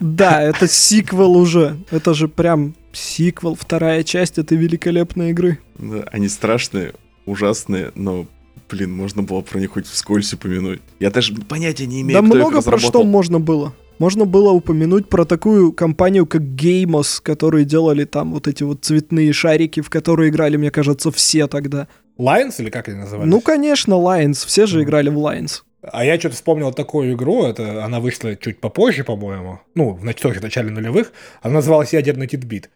[0.00, 1.76] да, это сиквел уже.
[1.90, 5.58] Это же прям сиквел, вторая часть этой великолепной игры.
[5.78, 6.94] Да, Они страшные,
[7.26, 8.26] ужасные, но,
[8.70, 10.80] блин, можно было про них хоть вскользь упомянуть.
[11.00, 13.74] Я даже понятия не имею, да много про что можно было.
[13.98, 19.32] Можно было упомянуть про такую компанию, как Gamos, которые делали там вот эти вот цветные
[19.32, 21.88] шарики, в которые играли, мне кажется, все тогда.
[22.18, 23.30] Lions или как они назывались?
[23.30, 24.46] Ну, конечно, Lions.
[24.46, 25.62] Все же играли в Lions.
[25.82, 30.40] А я что-то вспомнил такую игру, это она вышла чуть попозже, по-моему, ну, в тоже
[30.40, 32.68] в начале нулевых, она называлась «Ядерный титбит».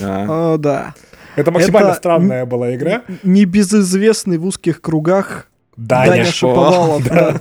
[0.00, 0.94] А, А, да.
[1.34, 3.02] Это максимально Это странная была игра.
[3.24, 6.10] Небезызвестный в узких кругах Даня.
[6.10, 7.40] Даня Шаповалов, да.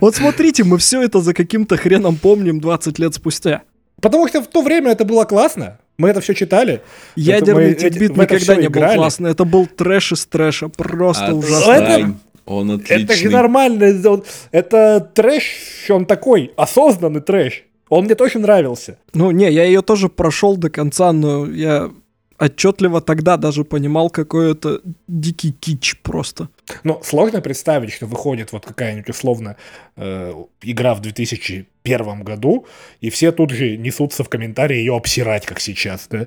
[0.00, 3.62] Вот смотрите, мы все это за каким-то хреном помним 20 лет спустя.
[4.02, 5.78] Потому что в то время это было классно.
[5.98, 6.82] Мы это все читали.
[7.16, 9.30] Ядерный титбит это никогда не был классный.
[9.30, 10.68] Это был трэш из трэша.
[10.68, 11.72] Просто ужасно.
[11.74, 12.14] отстань.
[12.44, 13.04] Он отличный.
[13.04, 13.84] Это же нормально.
[13.84, 14.22] это-
[14.52, 15.44] Это трэш,
[15.90, 17.64] он такой, осознанный трэш.
[17.88, 18.98] Он мне точно нравился.
[19.14, 21.90] Ну, не, я ее тоже прошел до конца, но я
[22.38, 26.48] отчетливо тогда даже понимал, какой это дикий кич просто.
[26.84, 29.56] Но сложно представить, что выходит вот какая-нибудь условно
[29.96, 30.32] э,
[30.62, 32.66] игра в 2001 году,
[33.00, 36.26] и все тут же несутся в комментарии ее обсирать, как сейчас, да?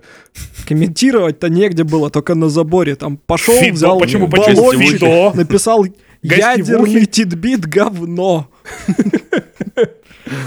[0.68, 2.96] Комментировать-то негде было, только на заборе.
[2.96, 5.86] Там пошел, Фидо, взял почему баллончик, написал
[6.22, 7.06] ядерный Гостевухи.
[7.06, 8.50] титбит говно.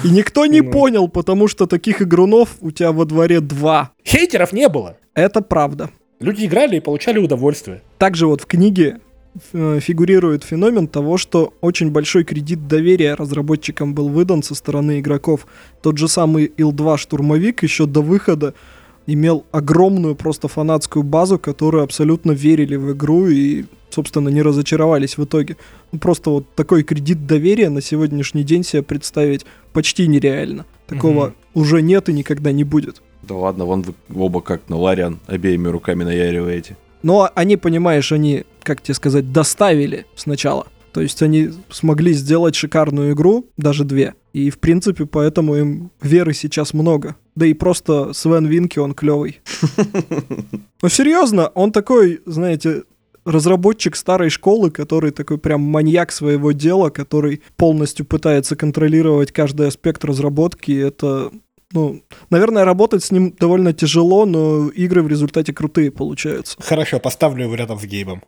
[0.05, 0.71] И никто не Ну.
[0.71, 3.91] понял, потому что таких игрунов у тебя во дворе два.
[4.05, 4.97] Хейтеров не было.
[5.15, 5.91] Это правда.
[6.21, 7.83] Люди играли и получали удовольствие.
[7.99, 9.01] Также вот в книге
[9.53, 15.47] э, фигурирует феномен того, что очень большой кредит доверия разработчикам был выдан со стороны игроков.
[15.83, 18.55] Тот же самый Ил-2 штурмовик еще до выхода
[19.07, 25.25] имел огромную просто фанатскую базу, которые абсолютно верили в игру и, собственно, не разочаровались в
[25.25, 25.57] итоге.
[25.93, 30.65] Ну, просто вот такой кредит доверия на сегодняшний день себе представить почти нереально.
[30.87, 31.35] Такого Мгм.
[31.55, 33.03] уже нет и никогда не будет.
[33.23, 36.77] Да ладно, вон вы оба как на Лариан обеими руками наяриваете.
[37.03, 40.67] Но они, понимаешь, они, как тебе сказать, доставили сначала.
[40.93, 44.15] То есть они смогли сделать шикарную игру, даже две.
[44.35, 47.17] И, в принципе, поэтому им веры сейчас много.
[47.35, 49.41] Да и просто Свен Винки, он клевый.
[50.83, 52.83] Ну, серьезно, он такой, знаете,
[53.25, 60.05] разработчик старой школы, который такой прям маньяк своего дела, который полностью пытается контролировать каждый аспект
[60.05, 60.73] разработки.
[60.73, 61.31] Это
[61.73, 66.57] ну, наверное, работать с ним довольно тяжело, но игры в результате крутые получаются.
[66.61, 68.23] Хорошо, поставлю его рядом с Гейбом.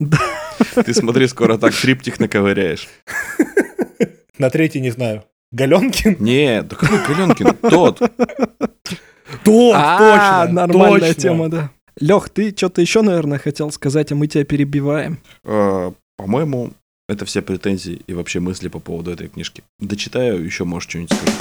[0.84, 2.88] Ты смотри, скоро так триптих наковыряешь.
[4.38, 5.24] На третий не знаю.
[5.52, 6.16] Галенкин?
[6.18, 7.56] Нет, да какой Галенкин?
[7.70, 7.98] Тот.
[9.44, 10.66] Тот, А, точно.
[10.66, 11.70] нормальная тема, да.
[12.00, 15.20] Лех, ты что-то еще, наверное, хотел сказать, а мы тебя перебиваем.
[15.44, 16.72] А, По-моему,
[17.08, 19.62] это все претензии и вообще мысли по поводу этой книжки.
[19.78, 21.32] Дочитаю, еще, может, что-нибудь скажу.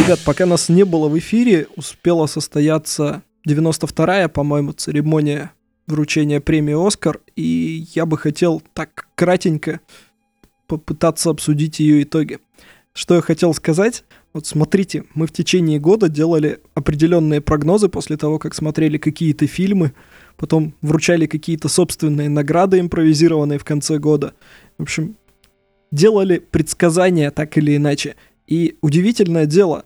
[0.00, 5.52] Ребят, пока нас не было в эфире, успела состояться 92-я, по-моему, церемония
[5.86, 9.80] вручения премии «Оскар», и я бы хотел так кратенько
[10.78, 12.38] попытаться обсудить ее итоги.
[12.92, 14.04] Что я хотел сказать?
[14.32, 19.92] Вот смотрите, мы в течение года делали определенные прогнозы после того, как смотрели какие-то фильмы,
[20.36, 24.34] потом вручали какие-то собственные награды импровизированные в конце года.
[24.78, 25.16] В общем,
[25.92, 28.16] делали предсказания так или иначе.
[28.46, 29.84] И удивительное дело,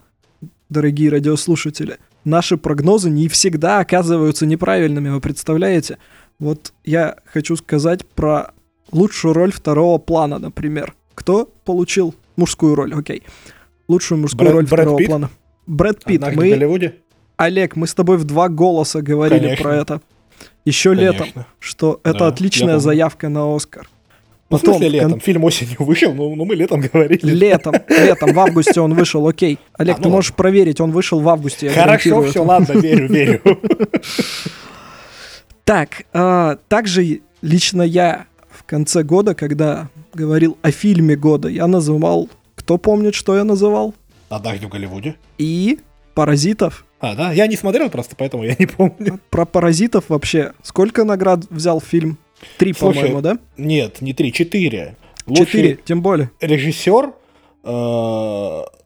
[0.69, 5.99] дорогие радиослушатели, наши прогнозы не всегда оказываются неправильными, вы представляете?
[6.39, 8.53] Вот я хочу сказать про
[8.93, 10.95] лучшую роль второго плана, например.
[11.15, 12.95] Кто получил мужскую роль?
[12.95, 13.23] Окей.
[13.89, 15.09] Лучшую мужскую Брэд- роль Брэд второго Питт?
[15.09, 15.31] плана.
[15.67, 16.23] Брэд Питт.
[16.23, 16.95] В Мы, Голливуде?
[17.37, 19.63] Олег, мы с тобой в два голоса говорили Конечно.
[19.63, 20.01] про это.
[20.65, 21.47] Еще летом, Конечно.
[21.59, 23.89] что это Да, отличная заявка на Оскар.
[24.51, 25.21] Ну, в Потом, смысле в кон- летом?
[25.21, 27.21] Фильм осенью вышел, но, но мы летом говорили.
[27.23, 29.59] Летом, летом, в августе он вышел, окей.
[29.75, 31.67] Олег, А, ну ты можешь проверить, он вышел в августе.
[31.67, 32.43] я Хорошо, все, это.
[32.43, 33.43] ладно, верю, верю.
[35.65, 38.25] Так, а, также лично я
[38.59, 42.29] в конце года, когда говорил о фильме года, я называл...
[42.57, 43.95] Кто помнит, что я называл?
[44.29, 45.15] Однажды в Голливуде.
[45.39, 45.79] И
[46.15, 46.85] «Паразитов».
[47.01, 47.33] А, да?
[47.33, 49.21] Я не смотрел просто, поэтому я не помню.
[49.31, 52.19] Про «Паразитов» вообще сколько наград взял фильм?
[52.59, 53.39] Три, по-моему, да?
[53.57, 54.97] Нет, не три, четыре.
[55.33, 56.31] Четыре, тем более.
[56.41, 57.13] режиссер,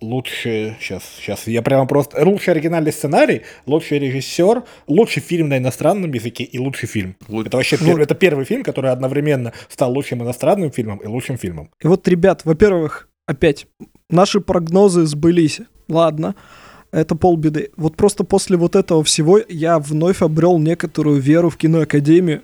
[0.00, 6.12] лучший, сейчас, сейчас, я прямо просто, лучший оригинальный сценарий, лучший режиссер, лучший фильм на иностранном
[6.12, 7.16] языке и лучший фильм.
[7.28, 11.06] Лу- Это вообще Ну- пер- это первый фильм, который одновременно стал лучшим иностранным фильмом и
[11.06, 11.70] лучшим фильмом.
[11.82, 13.66] И вот, ребят, во-первых, опять,
[14.10, 15.60] наши прогнозы сбылись.
[15.88, 16.34] Ладно,
[16.90, 17.70] это полбеды.
[17.76, 22.42] Вот просто после вот этого всего я вновь обрел некоторую веру в киноакадемию.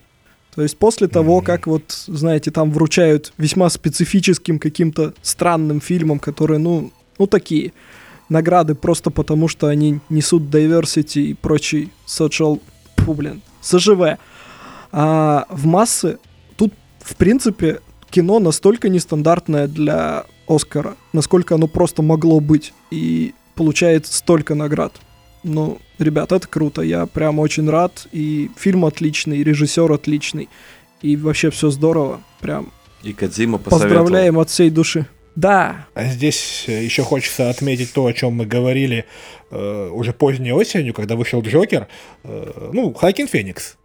[0.55, 1.45] То есть после того, Мгм.
[1.45, 7.73] как вот, знаете, там вручают весьма специфическим каким-то странным фильмам, которые, ну, ну такие
[8.29, 12.61] награды просто потому, что они несут diversity и прочий social,
[12.97, 14.19] фу, блин, СЖВ.
[14.91, 16.19] А в массы
[16.57, 17.81] тут, в принципе,
[18.11, 24.93] кино настолько нестандартное для Оскара, насколько оно просто могло быть, и получает столько наград.
[25.43, 30.49] Ну, ребят, это круто, я прям очень рад, и фильм отличный, и режиссер отличный,
[31.03, 32.73] и вообще все здорово, прям
[33.03, 35.07] И Кадзима поздравляем от всей души.
[35.39, 39.05] Да, А здесь э, еще хочется отметить то, о чем мы говорили
[39.53, 41.87] э, уже поздней осенью, когда вышел Джокер.
[42.25, 43.77] Э, ну, Хакин Феникс.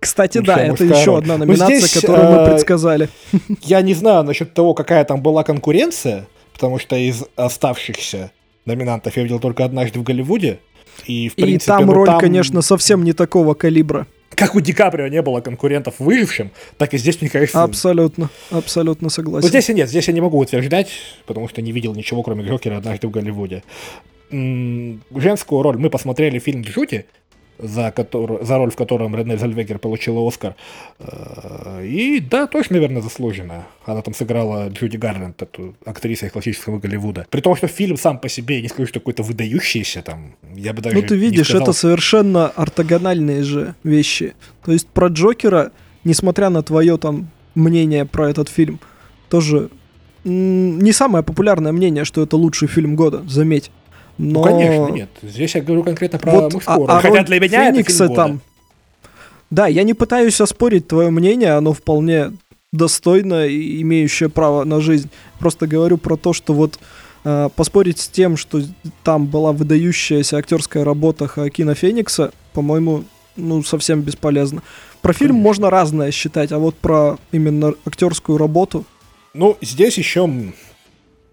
[0.00, 3.08] кстати, Лучшая да, это еще одна Ну, номинация, здесь, которую мы э, предсказали.
[3.62, 8.30] Я не знаю насчет того, какая там была конкуренция, потому что из оставшихся
[8.66, 10.60] номинантов я видел только однажды в Голливуде.
[11.06, 14.06] И, в И принципе, там ну, роль, там, конечно, совсем не такого калибра.
[14.30, 17.62] Как у Ди Каприо не было конкурентов выжившим, так и здесь, мне кажется...
[17.62, 19.46] Абсолютно, абсолютно согласен.
[19.46, 20.90] Ну, здесь и нет, здесь я не могу утверждать,
[21.26, 23.62] потому что не видел ничего, кроме Джокера однажды в Голливуде.
[24.30, 27.06] Женскую роль мы посмотрели фильм «Джуди»,
[27.58, 30.54] за, котор- за роль в котором Рене Зельвегер получила Оскар.
[30.98, 33.66] Э, И да, тоже, наверное, заслуженно.
[33.84, 37.26] Она там сыграла Джуди Гарленд, эту актрису из классического Голливуда.
[37.30, 40.34] При том, что фильм сам по себе, я не скажу, что какой-то выдающийся там.
[40.54, 44.34] Я бы даже Ну, ты видишь, сказал, это совершенно ортогональные же вещи.
[44.64, 45.72] То есть про Джокера,
[46.04, 48.80] несмотря на твое там мнение про этот фильм,
[49.28, 49.68] тоже
[50.24, 53.70] не самое популярное мнение, что это лучший фильм года, заметь.
[54.18, 55.08] Но Ну, конечно, нет.
[55.22, 58.14] Здесь я говорю конкретно про Вот, мужскую а- а Хотя для меня это Феникса года.
[58.22, 58.40] там.
[59.50, 62.32] Да, я не пытаюсь оспорить твое мнение, оно вполне
[62.72, 65.08] достойно и имеющее право на жизнь.
[65.38, 66.78] Просто говорю про то, что вот
[67.24, 68.60] э, поспорить с тем, что
[69.04, 73.04] там была выдающаяся актерская работа Хоакина Феникса, по-моему,
[73.36, 74.62] ну, совсем бесполезно.
[75.00, 75.48] Про фильм Конечно.
[75.48, 78.84] можно разное считать, а вот про именно актерскую работу.
[79.32, 80.28] Ну, здесь еще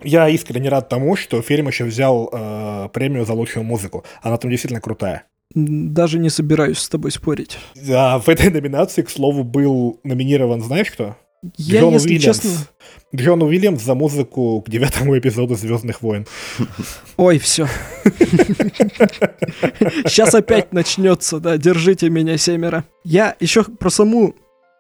[0.04, 4.04] Я искренне рад тому, что фильм еще взял э, премию за лучшую музыку.
[4.22, 5.24] Она там действительно крутая.
[5.54, 7.58] Даже не собираюсь с тобой спорить.
[7.90, 11.16] А в этой номинации, к слову, был номинирован, знаешь кто?
[11.58, 12.24] Я, Джон если Уильямс.
[12.26, 12.52] честно...
[13.16, 16.26] Джон Уильямс за музыку к девятому эпизоду Звездных войн.
[17.18, 17.68] Ой, все.
[20.04, 22.84] Сейчас опять начнется, да, держите меня, семеро.
[23.04, 24.36] Я еще про саму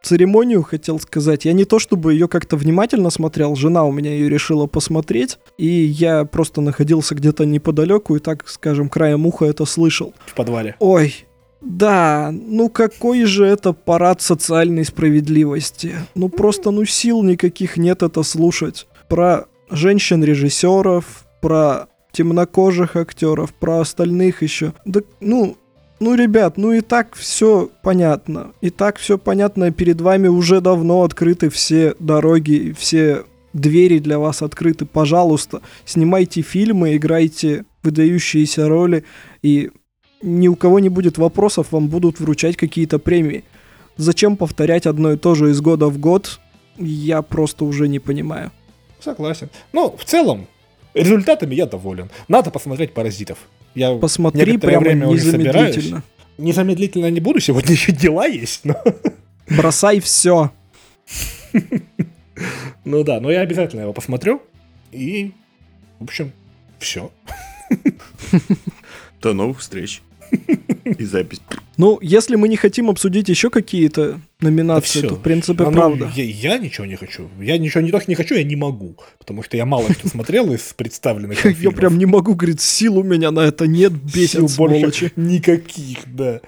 [0.06, 1.46] церемонию хотел сказать.
[1.46, 5.68] Я не то чтобы ее как-то внимательно смотрел, жена у меня ее решила посмотреть, и
[5.68, 10.14] я просто находился где-то неподалеку и так, скажем, краем уха это слышал.
[10.28, 10.76] В подвале.
[10.80, 11.26] Ой,
[11.62, 15.96] да, ну какой же это парад социальной справедливости?
[16.14, 18.88] Ну просто, ну сил никаких нет это слушать.
[19.10, 24.74] Про женщин-режиссеров, про темнокожих актеров, про остальных еще.
[24.86, 25.58] Да, ну,
[26.06, 28.52] ну, ребят, ну и так все понятно.
[28.62, 34.44] И так все понятно, перед вами уже давно открыты все дороги, все двери для вас
[34.44, 34.86] открыты.
[34.86, 39.04] Пожалуйста, снимайте фильмы, играйте выдающиеся роли,
[39.42, 39.72] и
[40.22, 43.44] ни у кого не будет вопросов, вам будут вручать какие-то премии.
[43.98, 46.40] Зачем повторять одно и то же из года в год,
[46.78, 48.52] я просто уже не понимаю.
[49.00, 49.50] Согласен.
[49.74, 50.46] Ну, в целом,
[50.94, 52.12] результатами я доволен.
[52.28, 53.40] Надо посмотреть «Паразитов».
[53.76, 56.04] Я Посмотри прямо время незамедлительно.
[56.38, 58.76] Незамедлительно не буду, сегодня еще дела есть, но...
[59.50, 60.52] Бросай все.
[62.84, 64.42] Ну да, но я обязательно его посмотрю.
[64.92, 65.32] И,
[66.00, 66.32] в общем,
[66.80, 67.12] все.
[69.22, 70.02] До новых встреч.
[70.86, 71.42] И запись.
[71.78, 75.10] Ну, если мы не хотим обсудить еще какие-то номинации, всё.
[75.10, 76.12] то в принципе А ну, правда.
[76.16, 77.28] Я, я ничего не хочу.
[77.40, 78.96] Я ничего не только не хочу, я не могу.
[79.20, 83.04] Потому что я мало что смотрел из представленных Я прям не могу, говорит, сил у
[83.04, 85.12] меня на это нет, бесит сволочи.
[85.16, 86.40] никаких, да.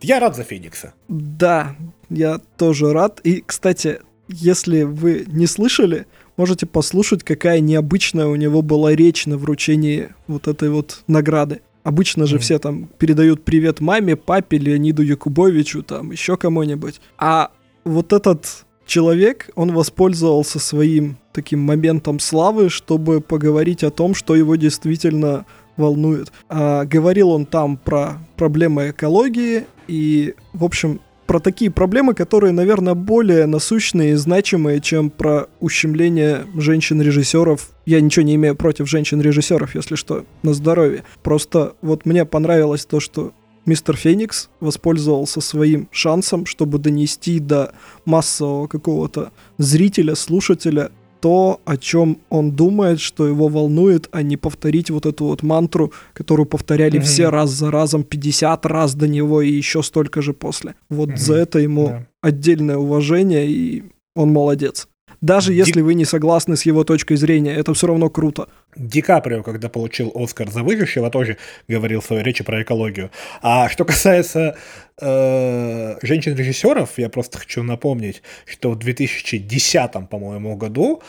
[0.00, 0.94] Я рад за Феникса.
[1.08, 1.76] Да,
[2.10, 3.20] я тоже рад.
[3.24, 9.36] И, кстати, если вы не слышали, можете послушать, какая необычная у него была речь на
[9.36, 11.60] вручении вот этой вот награды.
[11.84, 12.42] Обычно же Мгм.
[12.42, 17.00] все там передают привет маме, папе, Леониду Якубовичу, там еще кому-нибудь.
[17.18, 17.50] А
[17.84, 24.56] вот этот человек, он воспользовался своим таким моментом славы, чтобы поговорить о том, что его
[24.56, 25.44] действительно
[25.76, 26.32] волнует.
[26.48, 32.94] А, говорил он там про проблемы экологии и, в общем, про такие проблемы, которые, наверное,
[32.94, 37.70] более насущные и значимые, чем про ущемление женщин-режиссеров.
[37.86, 41.04] Я ничего не имею против женщин-режиссеров, если что, на здоровье.
[41.22, 43.32] Просто вот мне понравилось то, что
[43.66, 47.72] мистер Феникс воспользовался своим шансом, чтобы донести до
[48.04, 50.90] массового какого-то зрителя, слушателя
[51.24, 55.90] то, о чем он думает, что его волнует, а не повторить вот эту вот мантру,
[56.12, 57.04] которую повторяли Мгм.
[57.06, 60.74] все раз за разом, 50 раз до него и еще столько же после.
[60.90, 61.16] Вот Мгм.
[61.16, 62.06] за это ему Да.
[62.20, 64.86] отдельное уважение, и он молодец.
[65.24, 68.46] Даже Ди- если вы не согласны с его точкой зрения, это все равно круто.
[68.76, 73.10] Ди Каприо, когда получил Оскар за выжившего, тоже говорил в своей речи про экологию.
[73.40, 74.58] А что касается
[75.00, 81.00] э, женщин-режиссеров, я просто хочу напомнить, что в 2010, по-моему, году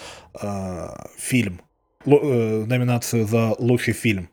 [0.41, 0.87] э,
[1.17, 1.59] фильм,
[2.05, 4.29] э, номинацию за лучший фильм,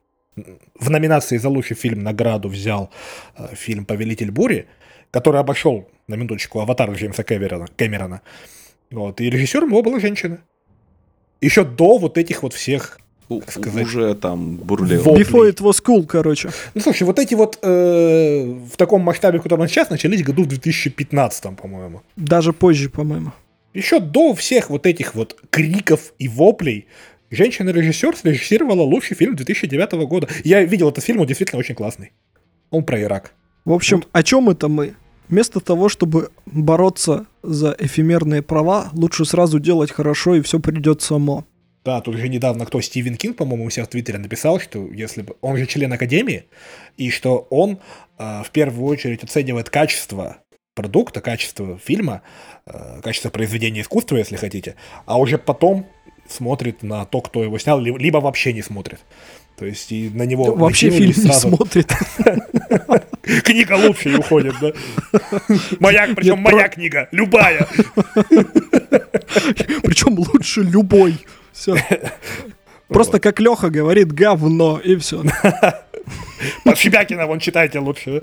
[0.78, 2.90] в номинации за лучший фильм награду взял
[3.36, 4.66] э, фильм «Повелитель бури»,
[5.10, 7.66] который обошел, на минуточку, «Аватар» Джеймса Кэмерона.
[7.76, 8.20] Кэмерона.
[8.92, 10.38] Вот, и режиссером его была женщина.
[11.40, 12.98] Еще до вот этих вот всех
[13.48, 13.84] сказать.
[13.84, 15.02] Уже там бурлело.
[15.02, 16.50] Во- Before it was cool, короче.
[16.74, 20.46] Ну, слушай, вот эти вот э, в таком масштабе, в котором сейчас, начались году в
[20.46, 22.02] 2015, по-моему.
[22.16, 23.32] Даже позже, по-моему.
[23.74, 26.86] Еще до всех вот этих вот криков и воплей
[27.30, 30.28] женщина-режиссер срежиссировала лучший фильм 2009 года.
[30.44, 32.12] Я видел этот фильм, он действительно очень классный.
[32.70, 33.32] Он про Ирак.
[33.64, 34.94] В общем, о чем это мы?
[35.32, 41.46] Вместо того, чтобы бороться за эфемерные права, лучше сразу делать хорошо, и все придет само.
[41.86, 45.22] Да, тут же недавно кто, Стивен Кинг, по-моему, у себя в Твиттере написал, что если
[45.22, 45.34] бы...
[45.40, 46.44] Он же член Академии,
[46.98, 47.78] и что он
[48.18, 50.36] э, в первую очередь оценивает качество
[50.74, 52.20] продукта, качество фильма,
[52.66, 54.74] э, качество произведения искусства, если хотите,
[55.06, 55.86] а уже потом
[56.28, 59.00] смотрит на то, кто его снял, ли- либо вообще не смотрит.
[59.56, 61.48] То есть и на него Вообще фильм не сразу.
[61.56, 61.90] смотрит.
[63.22, 64.72] Книга лучше и уходит, да?
[65.80, 67.66] Моя, причем Нет, моя про- книга, любая.
[69.82, 71.18] Причем лучше любой.
[71.52, 71.76] Все.
[72.88, 75.22] Просто как Леха говорит, говно, и все.
[76.64, 78.20] Под Шебякина вон читайте лучше.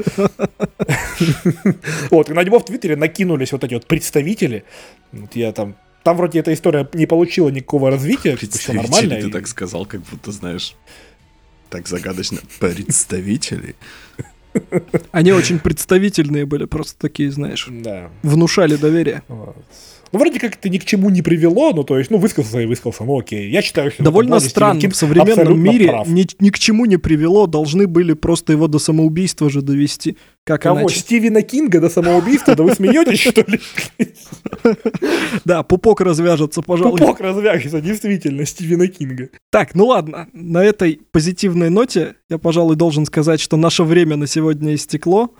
[2.12, 4.64] Вот, и на него в Твиттере накинулись вот эти вот представители.
[5.12, 5.76] Вот я там...
[6.04, 9.16] Там вроде эта история не получила никакого развития, все Представители, нормально.
[9.22, 10.76] ты и- так сказал, как будто знаешь.
[11.70, 12.40] Так загадочно.
[12.60, 13.76] Представители.
[15.12, 18.10] Они очень представительные были, просто такие, знаешь, Да.
[18.24, 19.24] внушали доверие.
[19.28, 19.56] Вот.
[20.12, 22.66] Ну, вроде как это ни к чему не привело, ну, то есть, ну, высказался и
[22.66, 23.50] высказался, ну, окей.
[23.50, 24.04] Я считаю, что...
[24.04, 28.68] Довольно странно, в современном мире ни, ни к чему не привело, должны были просто его
[28.68, 30.18] до самоубийства же довести.
[30.44, 30.82] Как Кого?
[30.82, 31.00] иначе?
[31.00, 32.56] Стивена Кинга до самоубийства?
[32.56, 33.60] Да вы смеетесь, что ли?
[35.46, 36.98] Да, пупок развяжется, пожалуй.
[36.98, 39.30] Пупок развяжется, действительно, Стивена Кинга.
[39.52, 44.28] Так, ну ладно, на этой позитивной ноте я, пожалуй, должен сказать, что наше время на
[44.28, 45.32] сегодня истекло.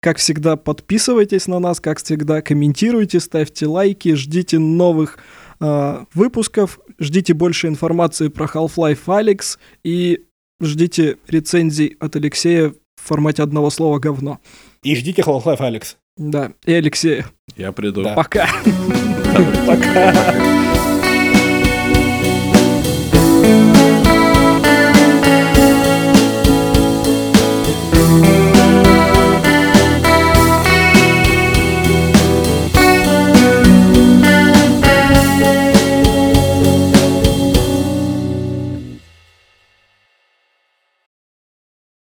[0.00, 5.18] Как всегда, подписывайтесь на нас, как всегда, комментируйте, ставьте лайки, ждите новых
[5.60, 10.24] э, выпусков, ждите больше информации про Half-Life Alyx и
[10.60, 14.38] ждите рецензий от Алексея в формате одного слова говно.
[14.82, 15.96] И ждите Half-Life Alyx.
[16.16, 17.26] Да, и Алексея.
[17.56, 18.02] Я приду.
[18.14, 18.48] Пока.
[19.66, 20.59] Пока.